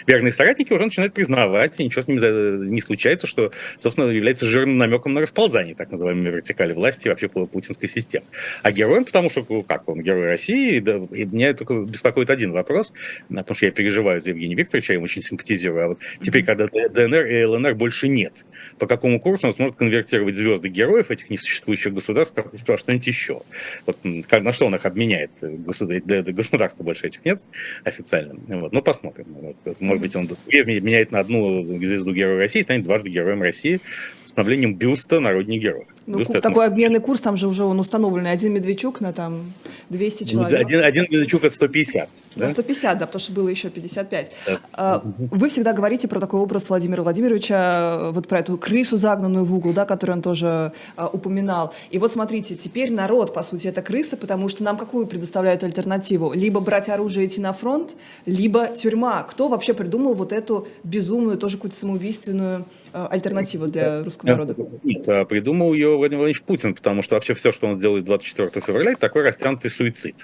верные 0.07 0.33
соратники 0.33 0.73
уже 0.73 0.85
начинают 0.85 1.15
признавать, 1.15 1.79
и 1.79 1.85
ничего 1.85 2.03
с 2.03 2.09
ними 2.09 2.69
не 2.69 2.81
случается, 2.81 3.27
что, 3.27 3.53
собственно, 3.79 4.09
является 4.11 4.47
жирным 4.47 4.79
намеком 4.79 5.15
на 5.15 5.21
расползание 5.21 5.75
так 5.75 5.91
называемой 5.91 6.31
вертикали 6.31 6.73
власти 6.73 7.07
и 7.07 7.11
вообще 7.11 7.29
путинской 7.29 7.89
системы 7.89 8.27
а 8.63 8.73
героем, 8.73 9.05
потому 9.05 9.31
что, 9.31 9.45
ну, 9.49 9.63
как 9.63 9.89
он, 9.89 10.03
герой 10.03 10.27
России, 10.27 10.79
да, 10.81 10.97
и 11.13 11.25
меня 11.25 11.55
только 11.55 11.75
беспокоит 11.75 12.31
один 12.31 12.53
вопрос, 12.53 12.93
потому 13.29 13.55
что 13.55 13.67
я 13.67 13.73
переживаю 13.73 14.21
за 14.21 14.31
Евгения 14.31 14.55
Викторовича, 14.55 14.93
я 14.93 14.97
ему 14.97 15.05
очень 15.05 15.23
симпатизирую, 15.23 15.85
а 15.85 15.89
вот 15.89 15.99
теперь, 16.23 16.45
когда 16.45 16.67
ДНР 16.67 17.27
и 17.27 17.45
ЛНР 17.45 17.75
больше 17.75 18.09
нет, 18.09 18.45
по 18.79 18.87
какому 18.87 19.21
курсу 19.21 19.49
он 19.49 19.55
сможет 19.55 19.77
конвертировать 19.77 20.37
звезды 20.37 20.69
героев 20.69 21.11
этих 21.11 21.31
несуществующих 21.31 21.95
государств 21.95 22.35
во 22.67 22.79
что-нибудь 22.79 23.07
еще? 23.07 23.43
Вот, 23.87 23.99
на 24.05 24.53
что 24.53 24.67
он 24.67 24.75
их 24.75 24.85
обменяет? 24.85 25.31
Государства 25.41 26.83
больше 26.83 27.07
этих 27.09 27.25
нет 27.25 27.41
официально. 27.85 28.35
Вот, 28.49 28.73
ну, 28.73 28.83
посмотрим. 28.83 29.27
Вот, 29.29 29.81
может 29.81 30.01
быть, 30.01 30.17
он 30.17 30.29
меняет 30.47 31.13
на 31.13 31.21
одну 31.21 31.65
звезду 31.65 32.13
Героя 32.13 32.39
России, 32.39 32.61
станет 32.63 32.85
дважды 32.85 33.09
Героем 33.11 33.43
России 33.43 33.81
установлением 34.27 34.77
бюста 34.77 35.19
народных 35.19 35.61
героев. 35.61 35.89
Ну, 36.19 36.25
такой 36.25 36.67
обменный 36.67 37.01
курс, 37.01 37.21
там 37.21 37.37
же 37.37 37.49
уже 37.49 37.65
он 37.65 37.79
установленный. 37.81 38.33
Один 38.33 38.53
Медведчук 38.53 39.01
на 39.01 39.13
там 39.13 39.53
200 39.91 40.23
ну, 40.23 40.29
человек. 40.29 40.61
Один, 40.61 40.83
один 40.83 41.05
Медведчук 41.05 41.45
от 41.45 41.53
150. 41.53 42.09
Да? 42.37 42.45
На 42.45 42.51
150, 42.51 42.99
да, 42.99 43.07
потому 43.07 43.21
что 43.21 43.33
было 43.33 43.49
еще 43.49 43.71
55. 43.71 44.33
Да. 44.47 44.61
А, 44.73 45.03
вы 45.05 45.49
всегда 45.49 45.73
говорите 45.73 46.07
про 46.07 46.21
такой 46.21 46.41
образ 46.41 46.69
Владимира 46.69 47.03
Владимировича, 47.03 48.11
вот 48.11 48.29
про 48.29 48.39
эту 48.39 48.57
крысу, 48.57 48.97
загнанную 48.97 49.45
в 49.45 49.55
угол, 49.55 49.73
да, 49.73 49.85
которую 49.85 50.19
он 50.19 50.23
тоже 50.23 50.73
а, 50.97 51.09
упоминал. 51.09 51.75
И 51.91 51.99
вот 51.99 52.13
смотрите, 52.13 52.55
теперь 52.55 52.93
народ, 52.93 53.35
по 53.35 53.43
сути, 53.43 53.67
это 53.67 53.83
крыса, 53.83 54.17
потому 54.17 54.49
что 54.49 54.63
нам 54.63 54.77
какую 54.77 55.07
предоставляют 55.07 55.65
альтернативу? 55.65 56.33
Либо 56.33 56.61
брать 56.61 56.89
оружие 56.89 57.27
и 57.27 57.29
идти 57.29 57.41
на 57.41 57.53
фронт, 57.53 57.97
либо 58.27 58.69
тюрьма. 58.69 59.23
Кто 59.25 59.49
вообще 59.49 59.75
придумал 59.75 60.15
вот 60.15 60.33
эту 60.33 60.69
безумную, 60.85 61.37
тоже 61.37 61.57
какую-то 61.57 61.77
самоубийственную 61.77 62.65
а, 62.93 63.09
альтернативу 63.09 63.67
для 63.67 64.05
русского 64.05 64.31
народа? 64.31 64.55
Нет, 64.85 65.29
придумал 65.29 65.75
ее 65.75 65.97
Владимир 66.01 66.21
Владимирович 66.21 66.43
Путин, 66.43 66.75
потому 66.75 67.03
что 67.03 67.15
вообще 67.15 67.35
все, 67.35 67.53
что 67.53 67.69
он 67.69 67.79
сделает 67.79 68.05
24 68.05 68.65
февраля, 68.65 68.93
это 68.93 69.01
такой 69.01 69.23
растянутый 69.23 69.71
суицид. 69.71 70.17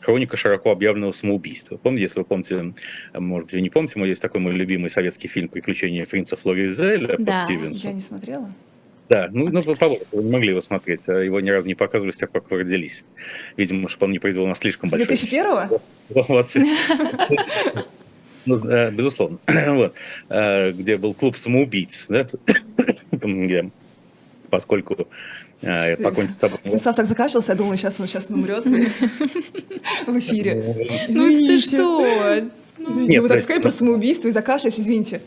Хроника 0.00 0.36
широко 0.36 0.70
объявленного 0.70 1.12
самоубийства. 1.12 1.76
Помните, 1.76 2.04
если 2.04 2.20
вы 2.20 2.24
помните, 2.24 2.72
может, 3.14 3.52
вы 3.52 3.60
не 3.60 3.68
помните, 3.68 4.00
есть 4.08 4.22
такой 4.22 4.40
мой 4.40 4.52
любимый 4.52 4.90
советский 4.90 5.28
фильм 5.28 5.48
«Приключения 5.48 6.06
принца 6.06 6.36
Флоризеля» 6.36 7.16
да, 7.18 7.24
по 7.24 7.44
Стивенсу. 7.44 7.86
я 7.86 7.92
не 7.92 8.00
смотрела. 8.00 8.48
Да, 9.08 9.28
ну, 9.32 9.48
ну 9.48 9.62
по 9.62 9.88
вы 9.88 10.22
не 10.22 10.30
могли 10.30 10.50
его 10.50 10.60
смотреть, 10.60 11.08
а 11.08 11.14
его 11.14 11.40
ни 11.40 11.50
разу 11.50 11.66
не 11.66 11.74
показывали 11.74 12.12
с 12.12 12.16
тех 12.16 12.30
пор, 12.30 12.42
как 12.42 12.50
вы 12.52 12.58
родились. 12.58 13.04
Видимо, 13.56 13.88
что 13.88 14.04
он 14.04 14.12
не 14.12 14.18
произвел 14.18 14.46
на 14.46 14.54
слишком 14.54 14.90
большой... 14.90 15.16
С 15.16 15.24
2001-го? 15.24 15.80
Ну, 18.46 18.56
э, 18.66 18.90
безусловно. 18.90 19.38
Э, 20.30 20.72
где 20.72 20.96
был 20.96 21.12
клуб 21.12 21.36
самоубийц, 21.36 22.06
да? 22.08 22.26
поскольку 24.50 24.96
э, 25.62 25.96
покончить 25.96 26.36
с 26.36 26.40
собой. 26.40 26.58
Станислав 26.64 26.96
так 26.96 27.06
закашлялся, 27.06 27.52
я 27.52 27.58
думала, 27.58 27.76
сейчас 27.76 28.00
он 28.00 28.06
сейчас 28.06 28.30
умрет 28.30 28.64
в 30.06 30.18
эфире. 30.18 30.76
Ну 31.08 31.28
ты 31.28 31.60
что? 31.60 32.48
Извините, 32.78 33.20
вы 33.20 33.28
так 33.28 33.40
сказали 33.40 33.62
про 33.62 33.70
самоубийство 33.70 34.28
и 34.28 34.30
закашлялись, 34.30 34.78
извините. 34.78 35.20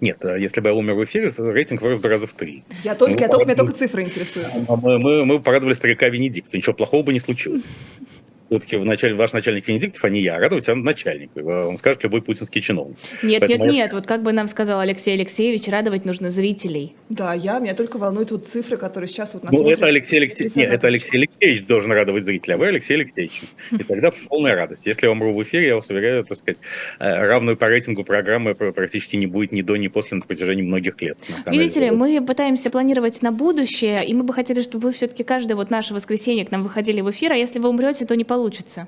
Нет, 0.00 0.24
э, 0.24 0.40
если 0.40 0.60
бы 0.60 0.70
я 0.70 0.74
умер 0.74 0.94
в 0.94 1.04
эфире, 1.04 1.30
рейтинг 1.36 1.82
вырос 1.82 2.00
бы 2.00 2.08
раза 2.08 2.26
в 2.26 2.32
три. 2.32 2.64
Я 2.84 2.94
только, 2.94 3.14
мы 3.14 3.20
я 3.20 3.28
только, 3.28 3.44
меня 3.44 3.56
только 3.56 3.72
цифры 3.72 4.02
интересуют. 4.02 4.48
Мы, 4.66 4.98
мы, 4.98 5.24
мы 5.26 5.40
порадовали 5.40 5.74
старика 5.74 6.08
Венедикта, 6.08 6.56
ничего 6.56 6.72
плохого 6.72 7.02
бы 7.02 7.12
не 7.12 7.20
случилось 7.20 7.62
все-таки 8.50 8.76
началь, 8.78 9.14
ваш 9.14 9.32
начальник 9.32 9.68
Венедиктов, 9.68 10.04
а 10.04 10.08
не 10.08 10.22
я. 10.22 10.38
Радуйтесь, 10.38 10.68
он 10.68 10.82
начальник. 10.82 11.30
Он 11.36 11.76
скажет 11.76 12.02
любой 12.02 12.20
путинский 12.20 12.60
чиновник. 12.60 12.96
Нет, 13.22 13.40
Поэтому 13.40 13.64
нет, 13.64 13.74
я... 13.74 13.82
нет. 13.84 13.92
Вот 13.92 14.06
как 14.06 14.22
бы 14.22 14.32
нам 14.32 14.48
сказал 14.48 14.80
Алексей 14.80 15.14
Алексеевич, 15.14 15.68
радовать 15.68 16.04
нужно 16.04 16.30
зрителей. 16.30 16.94
Да, 17.10 17.34
я, 17.34 17.58
меня 17.58 17.74
только 17.74 17.98
волнуют 17.98 18.30
вот 18.30 18.46
цифры, 18.46 18.76
которые 18.76 19.08
сейчас 19.08 19.34
вот 19.34 19.42
нас 19.42 19.52
Ну, 19.52 19.68
это 19.68 19.86
Алексей 19.86 20.18
Алексеевич, 20.18 20.54
нет, 20.54 20.72
это 20.72 20.86
Алексей 20.86 21.16
Алексеевич 21.16 21.66
должен 21.66 21.90
радовать 21.90 22.24
зрителя, 22.24 22.54
а 22.54 22.56
вы 22.56 22.68
Алексей 22.68 22.94
Алексеевич. 22.94 23.42
И 23.72 23.82
тогда 23.82 24.12
полная 24.28 24.54
радость. 24.54 24.86
Если 24.86 25.06
я 25.06 25.10
умру 25.10 25.34
в 25.34 25.42
эфире, 25.42 25.66
я 25.66 25.74
вас 25.74 25.90
уверяю, 25.90 26.24
так 26.24 26.38
сказать, 26.38 26.58
э, 27.00 27.26
равную 27.26 27.56
по 27.56 27.66
рейтингу 27.66 28.04
программы 28.04 28.54
практически 28.54 29.16
не 29.16 29.26
будет 29.26 29.50
ни 29.50 29.62
до, 29.62 29.74
ни 29.74 29.88
после 29.88 30.18
на 30.18 30.22
протяжении 30.22 30.62
многих 30.62 31.02
лет. 31.02 31.18
Видите 31.46 31.80
ли, 31.80 31.90
мы 31.90 32.24
пытаемся 32.24 32.70
планировать 32.70 33.20
на 33.22 33.32
будущее, 33.32 34.06
и 34.06 34.14
мы 34.14 34.22
бы 34.22 34.32
хотели, 34.32 34.60
чтобы 34.60 34.86
вы 34.86 34.92
все-таки 34.92 35.24
каждое 35.24 35.56
вот 35.56 35.68
наше 35.68 35.94
воскресенье 35.94 36.46
к 36.46 36.52
нам 36.52 36.62
выходили 36.62 37.00
в 37.00 37.10
эфир, 37.10 37.32
а 37.32 37.36
если 37.36 37.58
вы 37.58 37.70
умрете, 37.70 38.06
то 38.06 38.14
не 38.14 38.24
получится. 38.24 38.86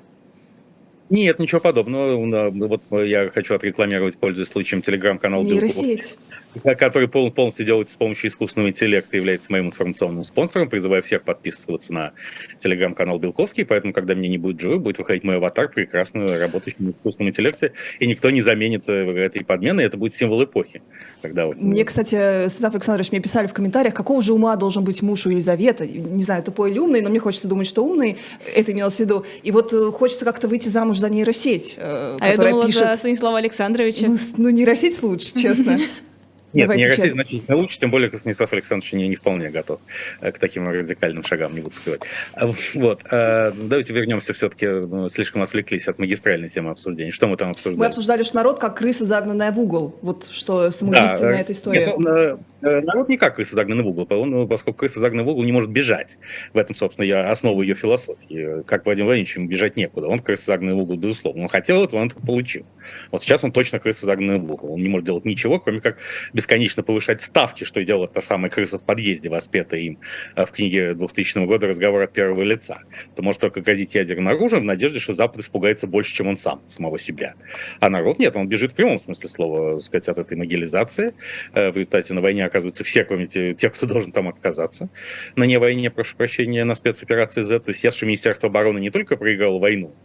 Нет, 1.09 1.39
ничего 1.39 1.59
подобного. 1.59 2.15
Вот 2.49 2.81
я 3.05 3.29
хочу 3.29 3.53
отрекламировать, 3.53 4.17
пользуясь 4.17 4.47
случаем, 4.47 4.81
телеграм-канал 4.81 5.43
Нейросеть 5.43 6.15
который 6.77 7.07
полностью 7.07 7.65
делается 7.65 7.95
с 7.95 7.97
помощью 7.97 8.29
искусственного 8.29 8.69
интеллекта, 8.69 9.17
является 9.17 9.51
моим 9.51 9.67
информационным 9.67 10.23
спонсором. 10.23 10.69
Призываю 10.69 11.03
всех 11.03 11.23
подписываться 11.23 11.93
на 11.93 12.13
телеграм-канал 12.59 13.19
Белковский, 13.19 13.65
поэтому, 13.65 13.93
когда 13.93 14.15
мне 14.15 14.29
не 14.29 14.37
будет 14.37 14.59
живы, 14.59 14.79
будет 14.79 14.97
выходить 14.97 15.23
мой 15.23 15.37
аватар, 15.37 15.69
прекрасно 15.69 16.25
работающий 16.37 16.77
на 16.79 16.91
искусственном 16.91 17.29
интеллекте, 17.29 17.73
и 17.99 18.07
никто 18.07 18.29
не 18.29 18.41
заменит 18.41 18.87
э, 18.87 18.93
этой 18.93 19.43
подмены, 19.43 19.81
это 19.81 19.97
будет 19.97 20.13
символ 20.13 20.43
эпохи. 20.43 20.81
Когда 21.21 21.45
вот... 21.45 21.57
Мне, 21.57 21.83
кстати, 21.83 22.47
Станислав 22.47 22.73
Александрович, 22.75 23.11
мне 23.11 23.21
писали 23.21 23.47
в 23.47 23.53
комментариях, 23.53 23.93
какого 23.93 24.21
же 24.21 24.33
ума 24.33 24.55
должен 24.55 24.83
быть 24.83 25.01
муж 25.01 25.25
у 25.25 25.29
Елизаветы. 25.29 25.87
Не 25.87 26.23
знаю, 26.23 26.43
тупой 26.43 26.71
или 26.71 26.79
умный, 26.79 27.01
но 27.01 27.09
мне 27.09 27.19
хочется 27.19 27.47
думать, 27.47 27.67
что 27.67 27.83
умный, 27.83 28.17
это 28.55 28.71
имелось 28.71 28.97
в 28.97 28.99
виду. 28.99 29.25
И 29.43 29.51
вот 29.51 29.73
э, 29.73 29.91
хочется 29.91 30.25
как-то 30.25 30.47
выйти 30.47 30.69
замуж 30.69 30.97
за 30.97 31.09
нейросеть, 31.09 31.75
э, 31.77 32.17
а 32.19 32.29
которая 32.29 32.31
я 32.31 32.49
думала, 32.51 32.67
пишет... 32.67 32.85
за 32.85 32.93
Станислава 32.93 33.37
Александровича. 33.37 34.07
Ну, 34.07 34.15
ну 34.37 34.49
нейросеть 34.49 35.01
лучше, 35.03 35.33
честно. 35.35 35.79
Нет, 36.53 36.67
Давайте 36.67 36.83
не 36.83 36.87
Россия 36.87 37.05
честно. 37.05 37.23
значительно 37.23 37.57
лучше, 37.57 37.79
тем 37.79 37.91
более 37.91 38.11
Станислав 38.17 38.53
Александрович 38.53 38.93
не, 38.93 39.07
не 39.07 39.15
вполне 39.15 39.49
готов 39.49 39.81
э, 40.21 40.31
к 40.31 40.39
таким 40.39 40.67
радикальным 40.67 41.23
шагам, 41.23 41.55
не 41.55 41.61
буду 41.61 41.75
скрывать. 41.75 42.01
А, 42.33 42.51
вот. 42.75 43.01
А, 43.09 43.51
давайте 43.51 43.93
вернемся 43.93 44.33
все-таки, 44.33 44.67
ну, 44.67 45.09
слишком 45.09 45.41
отвлеклись 45.41 45.87
от 45.87 45.99
магистральной 45.99 46.49
темы 46.49 46.71
обсуждения. 46.71 47.11
Что 47.11 47.27
мы 47.27 47.37
там 47.37 47.51
обсуждали? 47.51 47.79
Мы 47.79 47.85
обсуждали, 47.87 48.23
что 48.23 48.35
народ 48.35 48.59
как 48.59 48.77
крыса, 48.77 49.05
загнанная 49.05 49.51
в 49.51 49.59
угол. 49.59 49.97
Вот 50.01 50.29
что 50.31 50.69
самоубийственная 50.71 51.33
да, 51.33 51.39
эта 51.39 51.51
история. 51.51 51.87
Нет, 51.87 51.97
ну, 51.97 52.39
Э, 52.63 52.79
народ 52.79 53.09
не 53.09 53.17
как 53.17 53.35
крыса 53.35 53.55
загнанный 53.55 53.83
в 53.83 53.87
угол, 53.87 54.07
он, 54.09 54.47
поскольку 54.47 54.79
крыса 54.79 54.99
загнанный 54.99 55.25
в 55.25 55.29
угол 55.29 55.43
не 55.43 55.51
может 55.51 55.69
бежать. 55.69 56.17
В 56.53 56.57
этом, 56.57 56.75
собственно, 56.75 57.05
я 57.05 57.29
основа 57.29 57.61
ее 57.61 57.75
философии. 57.75 58.63
Как 58.63 58.85
Владимир 58.85 59.07
Владимирович, 59.07 59.35
ему 59.35 59.47
бежать 59.47 59.75
некуда. 59.75 60.07
Он 60.07 60.19
крыса 60.19 60.45
загнанный 60.45 60.75
в 60.75 60.79
угол, 60.79 60.95
безусловно. 60.95 61.43
Он 61.43 61.49
хотел 61.49 61.83
этого, 61.83 61.99
он 61.99 62.07
это 62.07 62.15
получил. 62.21 62.65
Вот 63.11 63.21
сейчас 63.21 63.43
он 63.43 63.51
точно 63.51 63.79
крыса 63.79 64.05
загнанный 64.05 64.39
в 64.39 64.51
угол. 64.51 64.73
Он 64.73 64.81
не 64.81 64.87
может 64.87 65.05
делать 65.05 65.25
ничего, 65.25 65.59
кроме 65.59 65.81
как 65.81 65.97
бесконечно 66.43 66.83
повышать 66.83 67.21
ставки, 67.21 67.63
что 67.63 67.79
и 67.79 67.85
делает 67.85 68.11
та 68.11 68.21
самая 68.21 68.51
крыса 68.51 68.77
в 68.77 68.83
подъезде, 68.83 69.29
воспетая 69.29 69.79
им 69.79 69.99
э, 70.35 70.45
в 70.45 70.51
книге 70.51 70.93
2000 70.93 71.45
года 71.45 71.67
«Разговор 71.67 72.01
от 72.01 72.11
первого 72.11 72.41
лица». 72.41 72.81
То 73.15 73.23
может 73.23 73.39
только 73.39 73.61
грозить 73.61 73.95
ядерным 73.95 74.27
оружием 74.27 74.63
в 74.63 74.65
надежде, 74.65 74.99
что 74.99 75.13
Запад 75.13 75.39
испугается 75.39 75.87
больше, 75.87 76.13
чем 76.13 76.27
он 76.27 76.35
сам, 76.35 76.61
самого 76.67 76.99
себя. 76.99 77.35
А 77.79 77.89
народ 77.89 78.19
нет, 78.19 78.35
он 78.35 78.49
бежит 78.49 78.73
в 78.73 78.75
прямом 78.75 78.99
смысле 78.99 79.29
слова, 79.29 79.79
сказать, 79.79 80.09
от 80.09 80.17
этой 80.17 80.35
могилизации. 80.35 81.13
Э, 81.53 81.71
в 81.71 81.77
результате 81.77 82.13
на 82.13 82.19
войне 82.19 82.43
оказываются 82.43 82.83
все, 82.83 83.05
кроме 83.05 83.27
тех, 83.27 83.73
кто 83.73 83.85
должен 83.85 84.11
там 84.11 84.27
отказаться. 84.27 84.89
На 85.37 85.45
не 85.45 85.57
войне, 85.57 85.89
прошу 85.89 86.17
прощения, 86.17 86.65
на 86.65 86.75
спецоперации 86.75 87.41
Z. 87.41 87.61
То 87.61 87.69
есть 87.69 87.85
ясно, 87.85 88.05
Министерство 88.05 88.49
обороны 88.49 88.79
не 88.79 88.89
только 88.89 89.15
проиграло 89.15 89.59
войну, 89.59 89.95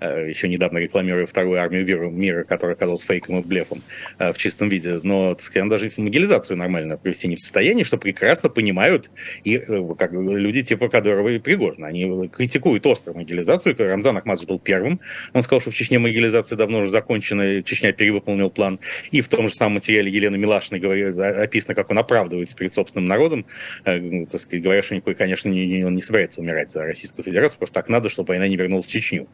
э, 0.00 0.28
еще 0.28 0.48
недавно 0.48 0.78
рекламируя 0.78 1.26
вторую 1.26 1.60
армию 1.60 2.08
мира, 2.12 2.44
которая 2.44 2.76
оказалась 2.76 3.02
фейком 3.02 3.40
и 3.40 3.42
блефом 3.42 3.82
э, 4.20 4.32
в 4.32 4.38
чистом 4.38 4.68
виде, 4.68 5.00
но 5.02 5.34
так 5.34 5.42
сказать, 5.42 5.68
даже 5.68 5.87
могилизацию 5.96 6.56
нормально 6.56 6.96
привести 6.96 7.28
не 7.28 7.36
в 7.36 7.40
состоянии, 7.40 7.82
что 7.82 7.96
прекрасно 7.96 8.48
понимают 8.48 9.10
и 9.44 9.56
э, 9.56 9.94
как, 9.98 10.12
люди 10.12 10.62
типа 10.62 10.88
Кадырова 10.88 11.28
и 11.28 11.38
Пригожина. 11.38 11.86
Они 11.86 12.28
критикуют 12.28 12.86
остро 12.86 13.12
могилизацию. 13.12 13.74
Рамзан 13.78 14.16
Ахмадзе 14.16 14.46
был 14.46 14.58
первым. 14.58 15.00
Он 15.32 15.42
сказал, 15.42 15.60
что 15.60 15.70
в 15.70 15.74
Чечне 15.74 15.98
могилизация 15.98 16.56
давно 16.56 16.80
уже 16.80 16.90
закончена, 16.90 17.62
Чечня 17.62 17.92
перевыполнил 17.92 18.50
план. 18.50 18.78
И 19.10 19.20
в 19.20 19.28
том 19.28 19.48
же 19.48 19.54
самом 19.54 19.74
материале 19.74 20.10
Елены 20.10 20.36
Милашиной 20.38 20.80
говорит, 20.80 21.18
описано, 21.18 21.74
как 21.74 21.90
он 21.90 21.98
оправдывает 21.98 22.18
оправдывается 22.18 22.56
перед 22.56 22.74
собственным 22.74 23.06
народом, 23.06 23.46
э, 23.84 23.98
ну, 23.98 24.26
так 24.26 24.40
сказать, 24.40 24.62
говоря, 24.62 24.82
что 24.82 24.94
никакой, 24.94 25.14
конечно, 25.14 25.48
не, 25.48 25.84
он 25.84 25.94
не 25.94 26.02
собирается 26.02 26.40
умирать 26.40 26.70
за 26.70 26.82
Российскую 26.82 27.24
Федерацию, 27.24 27.58
просто 27.58 27.74
так 27.74 27.88
надо, 27.88 28.08
чтобы 28.08 28.28
война 28.28 28.48
не 28.48 28.56
вернулась 28.56 28.86
в 28.86 28.90
Чечню. 28.90 29.28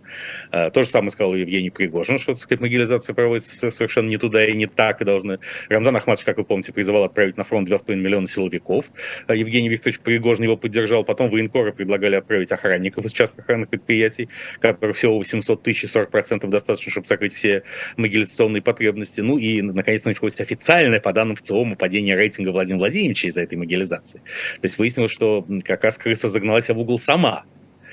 Э, 0.52 0.70
то 0.70 0.82
же 0.82 0.90
самое 0.90 1.10
сказал 1.10 1.34
Евгений 1.34 1.70
Пригожин, 1.70 2.18
что, 2.18 2.32
так 2.32 2.42
сказать, 2.42 2.60
могилизация 2.60 3.14
проводится 3.14 3.70
совершенно 3.70 4.08
не 4.08 4.16
туда 4.16 4.46
и 4.46 4.52
не 4.54 4.66
так, 4.66 5.00
и 5.00 5.04
должны... 5.04 5.38
Рамзан 5.68 5.96
Ахмадович, 5.96 6.24
как 6.24 6.38
вы 6.44 6.48
помните, 6.48 6.72
призывал 6.72 7.04
отправить 7.04 7.36
на 7.36 7.44
фронт 7.44 7.68
2,5 7.68 7.96
миллиона 7.96 8.26
силовиков. 8.26 8.86
Э, 9.26 9.36
Евгений 9.36 9.68
Викторович 9.68 10.00
Пригожин 10.00 10.44
его 10.44 10.56
поддержал. 10.56 11.04
Потом 11.04 11.30
военкоры 11.30 11.72
предлагали 11.72 12.16
отправить 12.16 12.52
охранников 12.52 13.04
из 13.04 13.12
частных 13.12 13.44
охранных 13.44 13.70
предприятий, 13.70 14.28
которых 14.60 14.96
всего 14.96 15.16
800 15.18 15.62
тысяч, 15.62 15.84
40% 15.84 16.46
достаточно, 16.48 16.90
чтобы 16.90 17.06
закрыть 17.06 17.34
все 17.34 17.62
могилизационные 17.96 18.62
потребности. 18.62 19.20
Ну 19.20 19.38
и, 19.38 19.62
наконец, 19.62 20.04
началось 20.04 20.38
официальное, 20.40 21.00
по 21.00 21.12
данным 21.12 21.36
ВЦИОМа, 21.36 21.76
падение 21.76 22.14
рейтинга 22.14 22.50
Владимира 22.50 22.78
Владимировича 22.78 23.28
из-за 23.28 23.42
этой 23.42 23.56
могилизации. 23.56 24.18
То 24.18 24.64
есть 24.64 24.78
выяснилось, 24.78 25.10
что 25.10 25.46
как 25.64 25.82
раз 25.84 25.98
крыса 25.98 26.28
загнала 26.28 26.60
в 26.60 26.78
угол 26.78 26.98
сама. 26.98 27.44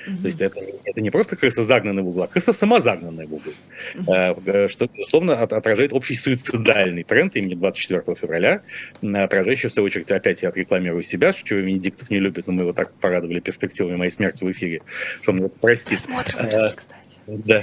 Mm-hmm. 0.06 0.20
То 0.20 0.26
есть 0.26 0.40
это, 0.40 0.60
это 0.84 1.00
не 1.00 1.10
просто 1.10 1.36
крыса 1.36 1.62
загнанная 1.62 2.02
в 2.02 2.08
угол, 2.08 2.22
а 2.24 2.26
крыса 2.26 2.52
сама 2.52 2.80
загнанная 2.80 3.26
в 3.26 3.34
угол. 3.34 3.52
Mm-hmm. 3.94 4.68
Что, 4.68 4.86
безусловно, 4.86 5.40
отражает 5.40 5.92
общий 5.92 6.16
суицидальный 6.16 7.02
тренд 7.02 7.36
имени 7.36 7.54
24 7.54 8.16
февраля, 8.20 8.62
отражающий, 9.02 9.68
в 9.68 9.72
свою 9.72 9.86
очередь, 9.86 10.10
опять 10.10 10.42
я 10.42 10.48
отрекламирую 10.48 11.02
себя, 11.02 11.32
что 11.32 11.54
Венедиктов 11.54 12.10
не 12.10 12.18
любит, 12.18 12.46
но 12.46 12.52
мы 12.52 12.62
его 12.62 12.72
так 12.72 12.92
порадовали 12.94 13.40
перспективами 13.40 13.96
моей 13.96 14.10
смерти 14.10 14.44
в 14.44 14.50
эфире, 14.52 14.82
что 15.22 15.32
его 15.32 15.48
простит. 15.48 15.98
Посмотрим, 15.98 16.38
а, 16.40 16.72
кстати. 16.74 17.02
Да. 17.26 17.62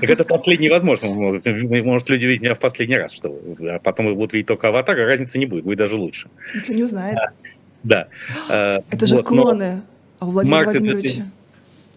Так 0.00 0.10
это 0.10 0.24
последний 0.24 0.68
возможно. 0.68 1.08
Может, 1.08 2.08
люди 2.10 2.26
видят 2.26 2.42
меня 2.42 2.54
в 2.54 2.58
последний 2.58 2.96
раз, 2.96 3.12
что 3.12 3.40
а 3.60 3.78
потом 3.78 4.14
будут 4.14 4.32
видеть 4.32 4.48
только 4.48 4.68
аватар, 4.68 4.96
разницы 4.96 5.38
не 5.38 5.46
будет, 5.46 5.64
будет 5.64 5.78
даже 5.78 5.96
лучше. 5.96 6.28
Никто 6.54 6.72
не 6.72 6.82
узнает. 6.82 7.18
Да. 7.82 8.08
Это 8.90 9.06
же 9.06 9.22
клоны. 9.22 9.82
А 10.18 10.26
у 10.26 10.30
Владимира 10.30 10.64
Марте 10.64 10.78
Владимировича? 10.78 11.26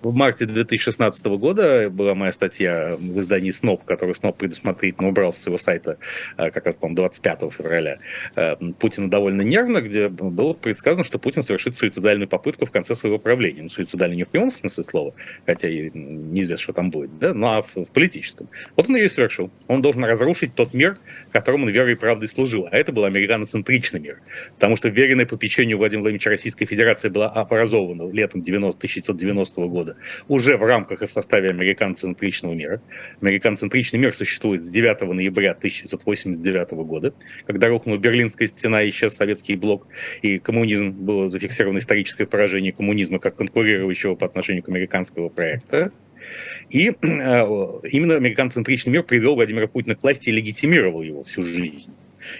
В 0.01 0.15
марте 0.15 0.47
2016 0.47 1.23
года 1.37 1.87
была 1.91 2.15
моя 2.15 2.31
статья 2.31 2.95
в 2.97 3.19
издании 3.19 3.51
СНОП, 3.51 3.83
которую 3.85 4.15
СНОП 4.15 4.35
предусмотрительно 4.35 5.09
убрал 5.09 5.31
с 5.31 5.37
своего 5.37 5.59
сайта 5.59 5.99
э, 6.37 6.49
как 6.49 6.65
раз, 6.65 6.75
по-моему, 6.75 6.95
25 6.95 7.53
февраля. 7.55 7.99
Э, 8.35 8.55
Путина 8.79 9.11
довольно 9.11 9.43
нервно, 9.43 9.79
где 9.79 10.07
было 10.09 10.53
предсказано, 10.53 11.03
что 11.03 11.19
Путин 11.19 11.43
совершит 11.43 11.77
суицидальную 11.77 12.27
попытку 12.27 12.65
в 12.65 12.71
конце 12.71 12.95
своего 12.95 13.19
правления. 13.19 13.61
Ну, 13.61 13.69
суицидальную 13.69 14.17
не 14.17 14.23
в 14.23 14.29
прямом 14.29 14.51
смысле 14.51 14.83
слова, 14.83 15.13
хотя 15.45 15.69
и 15.69 15.91
неизвестно, 15.93 16.63
что 16.63 16.73
там 16.73 16.89
будет, 16.89 17.19
да, 17.19 17.35
ну, 17.35 17.47
а 17.49 17.61
в, 17.61 17.75
в 17.75 17.89
политическом. 17.91 18.49
Вот 18.75 18.89
он 18.89 18.95
ее 18.95 19.05
и 19.05 19.09
совершил. 19.09 19.51
Он 19.67 19.83
должен 19.83 20.03
разрушить 20.03 20.55
тот 20.55 20.73
мир, 20.73 20.97
которому 21.31 21.65
он 21.65 21.69
верой 21.69 21.93
и 21.93 21.95
правдой 21.95 22.27
служил. 22.27 22.67
А 22.71 22.75
это 22.75 22.91
был 22.91 23.05
американоцентричный 23.05 23.99
мир. 23.99 24.19
Потому 24.55 24.77
что 24.77 24.89
веренная 24.89 25.27
по 25.27 25.37
печенью 25.37 25.77
Владимира 25.77 26.01
Владимировича 26.01 26.31
Российская 26.31 26.65
Федерация 26.65 27.11
была 27.11 27.29
образована 27.29 28.11
летом 28.11 28.41
90, 28.41 28.77
1990 28.79 29.61
года 29.67 29.90
года 29.91 29.97
уже 30.27 30.57
в 30.57 30.63
рамках 30.63 31.01
и 31.01 31.07
в 31.07 31.11
составе 31.11 31.49
американцентричного 31.49 32.53
мира. 32.53 32.81
Американцентричный 33.21 33.99
мир 33.99 34.13
существует 34.13 34.63
с 34.63 34.69
9 34.69 35.01
ноября 35.01 35.51
1989 35.51 36.71
года, 36.71 37.13
когда 37.45 37.67
рухнула 37.67 37.97
Берлинская 37.97 38.47
стена, 38.47 38.87
исчез 38.89 39.15
советский 39.15 39.55
блок, 39.55 39.87
и 40.21 40.39
коммунизм, 40.39 40.91
было 40.91 41.27
зафиксировано 41.27 41.79
историческое 41.79 42.25
поражение 42.25 42.71
коммунизма 42.71 43.19
как 43.19 43.35
конкурирующего 43.35 44.15
по 44.15 44.25
отношению 44.25 44.63
к 44.63 44.69
американского 44.69 45.29
проекта. 45.29 45.91
И 46.69 46.89
э, 46.89 46.93
именно 46.93 48.15
американцентричный 48.15 48.93
мир 48.93 49.03
привел 49.03 49.35
Владимира 49.35 49.67
Путина 49.67 49.95
к 49.95 50.03
власти 50.03 50.29
и 50.29 50.31
легитимировал 50.31 51.01
его 51.01 51.23
всю 51.23 51.41
жизнь. 51.41 51.91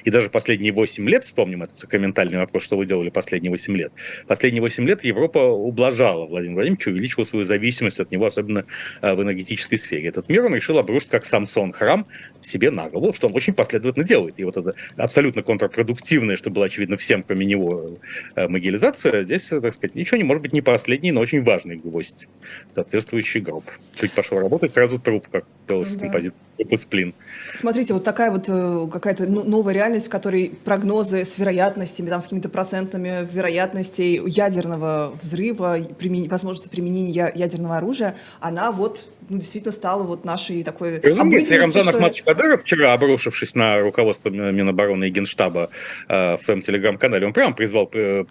И 0.03 0.09
даже 0.09 0.29
последние 0.29 0.71
8 0.71 1.09
лет, 1.09 1.25
вспомним 1.25 1.63
этот 1.63 1.79
сакраментальный 1.79 2.37
вопрос, 2.37 2.63
что 2.63 2.77
вы 2.77 2.85
делали 2.85 3.09
последние 3.09 3.51
8 3.51 3.77
лет, 3.77 3.91
последние 4.27 4.61
8 4.61 4.87
лет 4.87 5.03
Европа 5.03 5.39
ублажала 5.39 6.25
Владимира 6.25 6.55
Владимировича, 6.55 6.91
увеличивала 6.91 7.25
свою 7.25 7.45
зависимость 7.45 7.99
от 7.99 8.11
него, 8.11 8.25
особенно 8.25 8.65
э, 9.01 9.13
в 9.13 9.21
энергетической 9.21 9.77
сфере. 9.77 10.07
Этот 10.07 10.29
мир 10.29 10.45
он 10.45 10.55
решил 10.55 10.77
обрушить 10.77 11.09
как 11.09 11.25
Самсон 11.25 11.71
храм 11.73 12.05
себе 12.41 12.71
на 12.71 12.89
голову, 12.89 13.13
что 13.13 13.27
он 13.27 13.35
очень 13.35 13.53
последовательно 13.53 14.05
делает. 14.05 14.35
И 14.37 14.43
вот 14.43 14.57
это 14.57 14.73
абсолютно 14.97 15.43
контрпродуктивное, 15.43 16.35
что 16.35 16.49
было 16.49 16.65
очевидно 16.65 16.97
всем, 16.97 17.23
кроме 17.23 17.45
него, 17.45 17.97
э, 18.35 18.47
могилизация, 18.47 19.23
здесь, 19.23 19.47
так 19.47 19.73
сказать, 19.73 19.95
ничего 19.95 20.17
не 20.17 20.23
может 20.23 20.41
быть 20.43 20.53
не 20.53 20.61
последний, 20.61 21.11
но 21.11 21.21
очень 21.21 21.43
важный 21.43 21.77
гвоздь, 21.77 22.27
соответствующий 22.69 23.41
гроб. 23.41 23.65
Чуть 23.99 24.13
пошел 24.13 24.39
работать, 24.39 24.73
сразу 24.73 24.99
труп, 24.99 25.27
как 25.31 25.45
был 25.67 25.85
да. 25.85 25.99
композитор 25.99 26.77
сплин. 26.77 27.13
Смотрите, 27.53 27.93
вот 27.93 28.03
такая 28.03 28.31
вот 28.31 28.45
э, 28.47 28.87
какая-то 28.91 29.27
новая 29.27 29.70
реальность, 29.71 30.07
в 30.07 30.09
которой 30.09 30.49
прогнозы 30.63 31.25
с 31.25 31.37
вероятностями, 31.37 32.09
там, 32.09 32.21
с 32.21 32.25
какими-то 32.25 32.49
процентами 32.49 33.27
вероятностей 33.31 34.21
ядерного 34.27 35.13
взрыва, 35.21 35.79
примен... 35.97 36.27
возможности 36.27 36.69
применения 36.69 37.31
ядерного 37.33 37.77
оружия, 37.77 38.15
она 38.39 38.71
вот 38.71 39.07
ну, 39.31 39.37
действительно 39.37 39.71
стала 39.71 40.03
вот 40.03 40.25
нашей 40.25 40.61
такой 40.61 40.99
Разумеется, 40.99 41.57
Рамзан 41.57 41.87
Ахматович 41.87 42.23
Кадыров, 42.23 42.63
вчера 42.63 42.91
обрушившись 42.91 43.55
на 43.55 43.79
руководство 43.79 44.29
Минобороны 44.29 45.07
и 45.07 45.09
Генштаба 45.09 45.69
э, 46.09 46.35
в 46.35 46.43
своем 46.43 46.59
телеграм-канале, 46.59 47.25
он 47.25 47.31
прямо 47.31 47.55
призвал 47.55 47.87
к 47.87 48.25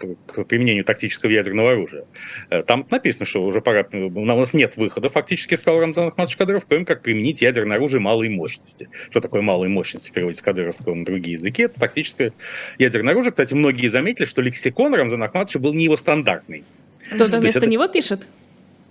применению 0.47 0.85
тактического 0.85 1.31
ядерного 1.31 1.73
оружия. 1.73 2.05
Э, 2.51 2.63
там 2.63 2.87
написано, 2.91 3.25
что 3.25 3.43
уже 3.43 3.63
пора, 3.63 3.87
у 3.91 4.25
нас 4.25 4.53
нет 4.53 4.77
выхода, 4.77 5.09
фактически, 5.09 5.55
сказал 5.55 5.81
Рамзан 5.81 6.09
Ахматович 6.09 6.37
Кадыров, 6.37 6.67
кроме 6.69 6.85
как 6.85 7.01
применить 7.01 7.41
ядерное 7.41 7.79
оружие 7.79 8.01
малой 8.01 8.29
мощности. 8.29 8.91
Что 9.09 9.21
такое 9.21 9.41
малой 9.41 9.69
мощности 9.69 10.11
в 10.11 10.13
переводе 10.13 10.37
с 10.37 10.43
кадыровского 10.43 10.95
на 10.95 11.07
другие 11.07 11.33
языки? 11.33 11.63
Это 11.63 11.81
тактическое 11.81 12.35
ядерное 12.79 13.15
оружие. 13.15 13.33
Кстати, 13.33 13.55
многие 13.55 13.89
заметили, 13.89 14.27
что 14.27 14.43
лексикон 14.43 14.95
Рамзана 14.95 15.25
Ахматовича 15.25 15.61
был 15.61 15.73
не 15.73 15.85
его 15.85 15.97
стандартный. 15.97 16.65
Кто-то 17.11 17.39
вместо 17.39 17.61
это... 17.61 17.69
него 17.69 17.89
пишет? 17.89 18.27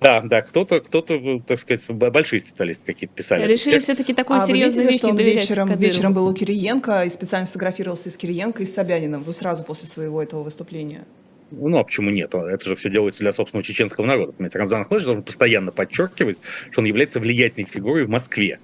Да, 0.01 0.21
да, 0.21 0.41
кто-то, 0.41 0.79
кто-то, 0.79 1.41
так 1.45 1.59
сказать, 1.59 1.85
большие 1.89 2.39
специалисты 2.39 2.85
какие-то 2.85 3.13
писали. 3.13 3.45
Решили 3.45 3.79
все-таки 3.79 4.13
такую 4.13 4.37
а 4.37 4.41
серьезную 4.41 4.87
вещь 4.87 5.01
не 5.03 5.11
доверять 5.11 5.41
вечером, 5.41 5.73
вечером 5.73 6.13
был 6.13 6.27
у 6.27 6.33
Кириенко 6.33 7.03
и 7.03 7.09
специально 7.09 7.45
сфотографировался 7.45 8.09
с 8.09 8.17
Кириенко 8.17 8.63
и 8.63 8.65
с 8.65 8.73
Собяниным 8.73 9.23
вот 9.23 9.35
сразу 9.35 9.63
после 9.63 9.87
своего 9.87 10.23
этого 10.23 10.43
выступления. 10.43 11.05
Ну, 11.51 11.77
а 11.77 11.83
почему 11.83 12.11
нет? 12.11 12.33
Это 12.33 12.63
же 12.63 12.75
все 12.75 12.89
делается 12.89 13.21
для 13.21 13.31
собственного 13.31 13.63
чеченского 13.63 14.05
народа. 14.05 14.33
Понимаете, 14.33 14.59
Рамзан 14.59 14.81
Ахмадович 14.81 15.05
должен 15.05 15.23
постоянно 15.23 15.71
подчеркивать, 15.71 16.37
что 16.71 16.81
он 16.81 16.85
является 16.85 17.19
влиятельной 17.19 17.67
фигурой 17.67 18.05
в 18.05 18.09
Москве 18.09 18.59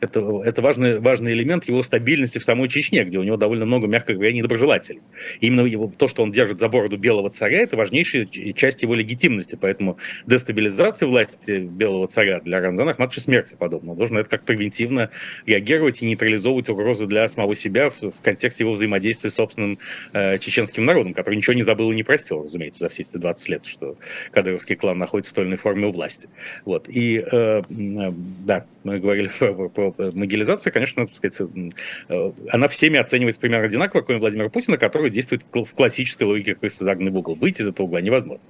это, 0.00 0.42
это 0.44 0.62
важный, 0.62 0.98
важный 0.98 1.32
элемент 1.32 1.64
его 1.64 1.82
стабильности 1.82 2.38
в 2.38 2.44
самой 2.44 2.68
Чечне, 2.68 3.04
где 3.04 3.18
у 3.18 3.22
него 3.22 3.36
довольно 3.36 3.64
много, 3.64 3.86
мягко 3.86 4.14
говоря, 4.14 4.32
недоброжелателей. 4.32 5.00
И 5.40 5.46
именно 5.46 5.62
его, 5.62 5.90
то, 5.96 6.08
что 6.08 6.22
он 6.22 6.32
держит 6.32 6.60
за 6.60 6.68
бороду 6.68 6.96
белого 6.96 7.30
царя, 7.30 7.60
это 7.60 7.76
важнейшая 7.76 8.26
часть 8.26 8.82
его 8.82 8.94
легитимности. 8.94 9.56
Поэтому 9.60 9.98
дестабилизация 10.26 11.08
власти 11.08 11.58
белого 11.58 12.08
царя 12.08 12.40
для 12.40 12.60
Рамзана 12.60 12.92
Ахматовича 12.92 13.22
смерти 13.22 13.56
подобно. 13.58 13.92
Он 13.92 13.98
должен 13.98 14.18
это 14.18 14.28
как 14.28 14.44
превентивно 14.44 15.10
реагировать 15.46 16.02
и 16.02 16.06
нейтрализовывать 16.06 16.68
угрозы 16.68 17.06
для 17.06 17.28
самого 17.28 17.54
себя 17.54 17.90
в, 17.90 18.00
в 18.00 18.22
контексте 18.22 18.64
его 18.64 18.72
взаимодействия 18.72 19.30
с 19.30 19.34
собственным 19.34 19.78
э, 20.12 20.38
чеченским 20.38 20.84
народом, 20.84 21.14
который 21.14 21.36
ничего 21.36 21.54
не 21.54 21.62
забыл 21.62 21.90
и 21.92 21.94
не 21.94 22.02
простил, 22.02 22.42
разумеется, 22.42 22.80
за 22.80 22.88
все 22.88 23.02
эти 23.02 23.16
20 23.16 23.48
лет, 23.48 23.66
что 23.66 23.96
кадыровский 24.30 24.76
клан 24.76 24.98
находится 24.98 25.32
в 25.32 25.34
той 25.34 25.44
или 25.44 25.50
иной 25.50 25.58
форме 25.58 25.86
у 25.86 25.92
власти. 25.92 26.28
Вот. 26.64 26.88
И, 26.88 27.18
э, 27.18 27.62
да, 27.68 28.66
мы 28.84 28.98
говорили 28.98 29.30
про, 29.38 29.68
про 29.68 29.85
могилизация, 30.14 30.70
конечно, 30.70 31.06
так 31.06 31.14
сказать, 31.14 31.40
э, 32.08 32.32
она 32.50 32.68
всеми 32.68 32.98
оценивается 32.98 33.40
примерно 33.40 33.66
одинаково, 33.66 34.02
кроме 34.02 34.20
Владимира 34.20 34.48
Путина, 34.48 34.78
который 34.78 35.10
действует 35.10 35.42
в 35.52 35.74
классической 35.74 36.24
логике 36.24 36.54
крысы 36.54 36.84
загнанный 36.84 37.12
в 37.12 37.16
угол. 37.16 37.34
Выйти 37.34 37.62
из 37.62 37.68
этого 37.68 37.86
угла 37.86 38.00
невозможно. 38.00 38.42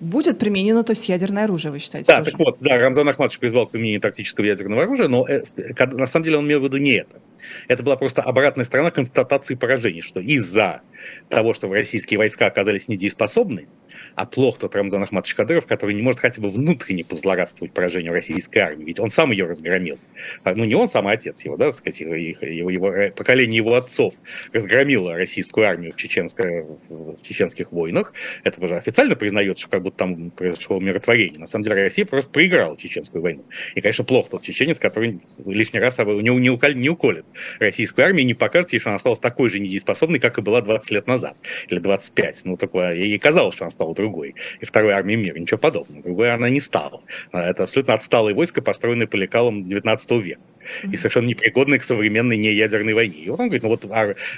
Будет 0.00 0.38
применено, 0.38 0.84
то 0.84 0.92
есть 0.92 1.08
ядерное 1.08 1.44
оружие, 1.44 1.72
вы 1.72 1.78
считаете? 1.78 2.12
Да, 2.12 2.18
тоже? 2.18 2.30
так 2.30 2.40
вот, 2.40 2.58
да, 2.60 2.78
Рамзан 2.78 3.08
Ахматович 3.08 3.38
призвал 3.38 3.66
к 3.66 3.70
применению 3.70 4.00
тактического 4.00 4.44
ядерного 4.44 4.82
оружия, 4.82 5.08
но 5.08 5.26
э, 5.28 5.44
на 5.92 6.06
самом 6.06 6.24
деле 6.24 6.38
он 6.38 6.46
имел 6.46 6.60
в 6.60 6.64
виду 6.64 6.78
не 6.78 6.92
это. 6.92 7.20
Это 7.68 7.82
была 7.82 7.96
просто 7.96 8.22
обратная 8.22 8.64
сторона 8.64 8.90
констатации 8.90 9.54
поражений, 9.54 10.00
что 10.00 10.20
из-за 10.20 10.82
того, 11.28 11.54
что 11.54 11.68
российские 11.72 12.18
войска 12.18 12.46
оказались 12.46 12.88
недееспособны, 12.88 13.66
а 14.14 14.26
плох 14.26 14.58
тот 14.58 14.74
Рамзан 14.74 15.02
Ахматович 15.02 15.34
Кадыров, 15.34 15.66
который 15.66 15.94
не 15.94 16.02
может 16.02 16.20
хотя 16.20 16.40
бы 16.40 16.50
внутренне 16.50 17.04
позлорадствовать 17.04 17.72
поражению 17.72 18.12
российской 18.12 18.58
армии, 18.58 18.84
ведь 18.84 19.00
он 19.00 19.10
сам 19.10 19.32
ее 19.32 19.46
разгромил. 19.46 19.98
А, 20.44 20.54
ну, 20.54 20.64
не 20.64 20.74
он 20.74 20.88
сам, 20.88 21.08
а 21.08 21.12
отец 21.12 21.44
его, 21.44 21.56
да, 21.56 21.66
так 21.66 21.76
сказать, 21.76 22.00
его, 22.00 22.14
его, 22.14 22.70
его, 22.70 22.92
э, 22.92 23.10
поколение 23.10 23.56
его 23.56 23.74
отцов 23.74 24.14
разгромило 24.52 25.14
российскую 25.14 25.66
армию 25.66 25.92
в, 25.92 25.96
чеченско, 25.96 26.66
в 26.88 27.22
чеченских 27.22 27.72
войнах. 27.72 28.12
Это 28.44 28.64
уже 28.64 28.76
официально 28.76 29.16
признается, 29.16 29.62
что 29.62 29.70
как 29.70 29.82
будто 29.82 29.98
там 29.98 30.30
произошло 30.30 30.76
умиротворение. 30.76 31.38
На 31.38 31.46
самом 31.46 31.64
деле 31.64 31.82
Россия 31.82 32.04
просто 32.04 32.30
проиграла 32.30 32.76
чеченскую 32.76 33.22
войну. 33.22 33.44
И, 33.74 33.80
конечно, 33.80 34.04
плохо 34.04 34.30
тот 34.30 34.42
чеченец, 34.42 34.78
который 34.78 35.20
лишний 35.44 35.80
раз 35.80 35.98
не, 35.98 36.04
не, 36.22 36.74
не 36.74 36.88
уколет 36.88 37.24
российскую 37.58 38.06
армию 38.06 38.26
не 38.26 38.34
покажет 38.34 38.72
ей, 38.72 38.78
что 38.78 38.90
она 38.90 38.96
осталась 38.96 39.18
такой 39.18 39.50
же 39.50 39.58
недееспособной, 39.58 40.18
как 40.18 40.38
и 40.38 40.40
была 40.40 40.60
20 40.60 40.90
лет 40.90 41.06
назад, 41.06 41.36
или 41.68 41.78
25. 41.78 42.42
Ну, 42.44 42.56
такое, 42.56 42.94
ей 42.94 43.18
казалось, 43.18 43.54
что 43.54 43.64
она 43.64 43.70
стала 43.70 43.94
другой. 44.02 44.34
И 44.60 44.66
второй 44.66 44.92
армии 44.92 45.14
мира. 45.14 45.38
Ничего 45.38 45.58
подобного. 45.58 46.02
Другой 46.02 46.34
она 46.34 46.48
не 46.48 46.60
стала. 46.60 47.02
Это 47.32 47.62
абсолютно 47.62 47.94
отсталое 47.94 48.34
войско, 48.34 48.60
построенное 48.62 49.06
по 49.06 49.16
лекалам 49.16 49.64
19 49.68 50.10
века. 50.22 50.40
И 50.84 50.96
совершенно 50.96 51.26
непригодное 51.26 51.78
к 51.78 51.84
современной 51.84 52.36
неядерной 52.36 52.94
войне. 52.94 53.18
И 53.18 53.30
вот 53.30 53.40
он 53.40 53.46
говорит, 53.46 53.62
ну 53.62 53.68
вот 53.68 53.84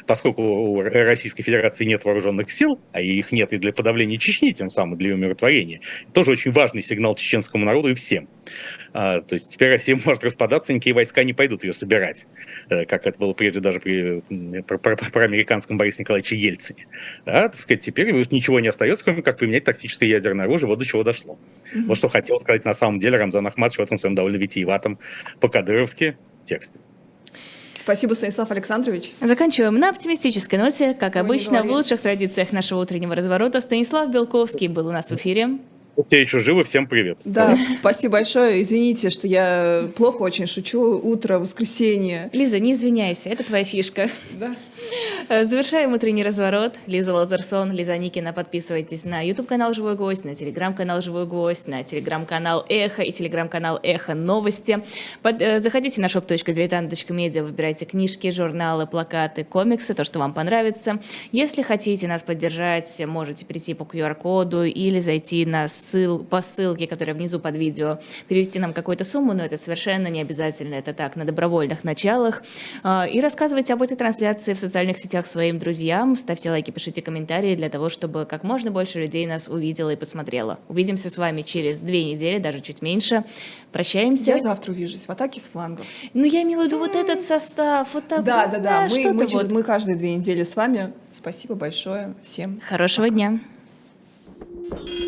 поскольку 0.07 0.43
у 0.43 0.83
Российской 0.83 1.43
Федерации 1.43 1.85
нет 1.85 2.05
вооруженных 2.05 2.51
сил, 2.51 2.81
а 2.93 3.01
их 3.01 3.33
нет 3.33 3.53
и 3.53 3.59
для 3.59 3.73
подавления 3.73 4.17
Чечни, 4.17 4.51
тем 4.53 4.71
самым 4.71 4.97
для 4.97 5.11
ее 5.11 5.15
умиротворения, 5.17 5.81
тоже 6.13 6.31
очень 6.31 6.51
важный 6.51 6.83
сигнал 6.83 7.15
чеченскому 7.15 7.65
народу 7.65 7.89
и 7.89 7.95
всем. 7.95 8.29
А, 8.93 9.21
то 9.21 9.35
есть 9.35 9.53
теперь 9.53 9.71
Россия 9.71 9.99
может 10.05 10.25
распадаться, 10.25 10.73
никакие 10.73 10.95
войска 10.95 11.25
не 11.25 11.33
пойдут 11.33 11.65
ее 11.65 11.73
собирать, 11.73 12.27
э, 12.71 12.85
как 12.85 13.07
это 13.07 13.19
было 13.19 13.33
прежде 13.33 13.61
даже 13.61 13.81
при, 13.81 14.21
при, 14.21 14.77
при, 14.77 14.95
при 15.11 15.25
американском 15.25 15.79
Борисе 15.79 15.99
Николаевиче 16.01 16.37
Ельцине. 16.37 16.87
Да, 17.27 17.49
так 17.49 17.57
сказать, 17.57 17.83
теперь 17.83 18.13
ничего 18.13 18.61
не 18.61 18.69
остается, 18.69 19.05
кроме 19.05 19.23
как 19.23 19.39
применять 19.39 19.65
тактическое 19.65 20.09
ядерное 20.09 20.47
оружие, 20.47 20.69
вот 20.69 20.79
до 20.79 20.85
чего 20.85 21.03
дошло. 21.03 21.39
Mm-hmm. 21.75 21.85
Вот 21.87 21.99
что 21.99 22.09
хотел 22.09 22.39
сказать 22.39 22.65
на 22.65 22.75
самом 22.75 22.99
деле 22.99 23.19
Рамзан 23.19 23.47
Ахматович 23.47 23.79
в 23.79 23.83
этом 23.83 23.99
своем 23.99 24.15
довольно 24.15 24.37
витиеватом 24.37 24.99
по-кадыровски 25.41 26.17
тексте. 26.45 26.79
Спасибо, 27.75 28.15
Станислав 28.15 28.51
Александрович. 28.51 29.13
Заканчиваем 29.21 29.75
на 29.75 29.91
оптимистической 29.91 30.59
ноте. 30.59 30.95
Как 30.95 31.17
обычно, 31.17 31.63
в 31.63 31.71
лучших 31.71 32.01
традициях 32.01 32.51
нашего 32.51 32.81
утреннего 32.81 33.15
разворота 33.15 33.61
Станислав 33.61 34.11
Белковский 34.11 34.69
был 34.69 34.87
у 34.87 34.93
нас 34.93 35.11
в 35.11 35.17
эфире. 35.17 35.59
Те 36.09 36.21
еще 36.23 36.41
живы, 36.41 36.65
всем 36.65 36.87
привет. 36.87 37.19
Да, 37.25 37.57
спасибо 37.79 38.13
большое. 38.15 38.63
Извините, 38.63 39.11
что 39.11 39.27
я 39.29 39.89
плохо 39.97 40.23
очень 40.23 40.47
шучу. 40.47 40.99
Утро, 40.99 41.39
воскресенье. 41.39 42.31
Лиза, 42.33 42.59
не 42.59 42.73
извиняйся, 42.73 43.29
это 43.29 43.45
твоя 43.45 43.65
фишка. 43.65 44.09
Да. 44.33 44.57
Э, 45.29 45.45
Завершаем 45.45 45.93
утренний 45.93 46.23
разворот. 46.23 46.75
Лиза 46.87 47.15
Лазарсон, 47.15 47.73
Лиза 47.73 47.97
Никина. 47.97 48.33
Подписывайтесь 48.33 49.05
на 49.05 49.21
YouTube-канал 49.23 49.73
«Живой 49.73 49.95
гость», 49.97 50.25
на 50.25 50.35
телеграм-канал 50.35 51.01
«Живой 51.01 51.25
гость», 51.27 51.67
на 51.69 51.83
телеграм-канал 51.83 52.65
«Эхо» 52.69 53.03
и 53.03 53.11
телеграм-канал 53.13 53.79
«Эхо 53.83 54.15
Новости». 54.15 54.83
Под- 55.23 55.41
э, 55.41 55.61
заходите 55.61 56.01
на 56.01 56.07
shop.diletant.media, 56.07 57.43
выбирайте 57.43 57.85
книжки, 57.87 58.31
журналы, 58.31 58.87
плакаты, 58.87 59.45
комиксы, 59.45 59.95
то, 59.95 60.05
что 60.05 60.19
вам 60.19 60.35
понравится. 60.35 60.99
Если 61.33 61.63
хотите 61.63 62.07
нас 62.09 62.23
поддержать, 62.23 63.01
можете 63.07 63.47
прийти 63.47 63.73
по 63.75 63.85
QR-коду 63.85 64.65
или 64.65 65.01
зайти 65.01 65.47
на 65.47 65.69
ссыл, 65.69 66.19
по 66.19 66.41
ссылке, 66.43 66.87
которая 66.87 67.15
внизу 67.15 67.39
под 67.41 67.55
видео, 67.57 67.99
перевести 68.29 68.59
нам 68.59 68.73
какую-то 68.73 69.05
сумму, 69.05 69.33
но 69.33 69.45
это 69.45 69.57
совершенно 69.57 70.09
не 70.09 70.21
обязательно, 70.21 70.75
это 70.75 70.93
так, 70.93 71.17
на 71.17 71.25
добровольных 71.25 71.85
началах. 71.85 72.43
А, 72.83 73.07
И 73.11 73.21
рассказывайте 73.21 73.73
об 73.73 73.83
этой 73.83 73.97
трансляции 73.97 74.53
в 74.53 74.59
социальных 74.59 74.99
сетях 74.99 75.14
гостях 75.15 75.27
своим 75.29 75.59
друзьям. 75.59 76.17
Ставьте 76.17 76.51
лайки, 76.51 76.73
пишите 76.73 77.01
комментарии 77.01 77.55
для 77.55 77.69
того, 77.69 77.89
чтобы 77.89 78.25
как 78.25 78.43
можно 78.43 78.73
больше 78.73 79.01
людей 79.01 79.27
нас 79.27 79.49
увидело 79.49 79.91
и 79.91 79.97
посмотрело. 79.97 80.59
Увидимся 80.69 81.09
с 81.09 81.19
вами 81.19 81.43
через 81.43 81.81
две 81.81 82.05
недели, 82.05 82.39
даже 82.39 82.61
чуть 82.61 82.83
меньше. 82.83 83.25
Прощаемся. 83.71 84.33
Я 84.33 84.41
завтра 84.41 84.73
увижусь 84.73 85.07
в 85.07 85.11
атаке 85.11 85.39
с 85.39 85.49
флангов. 85.49 85.87
Ну, 86.15 86.25
я 86.25 86.43
имела 86.43 86.63
в 86.63 86.67
виду 86.67 86.79
вот 86.79 86.97
этот 86.97 87.23
состав, 87.23 87.95
вот 87.95 88.09
так. 88.09 88.25
Да, 88.25 88.43
вот, 88.43 88.53
да, 88.53 88.59
да. 88.59 88.89
да. 88.89 88.95
Мы, 88.95 89.13
мы, 89.13 89.27
вот. 89.27 89.53
мы 89.53 89.63
каждые 89.63 89.97
две 89.97 90.17
недели 90.17 90.43
с 90.43 90.57
вами. 90.57 90.93
Спасибо 91.13 91.55
большое 91.55 92.15
всем. 92.23 92.61
Хорошего 92.69 93.07
пока. 93.07 93.15
дня. 93.15 93.39
Thank 94.67 94.89
you. 94.89 95.05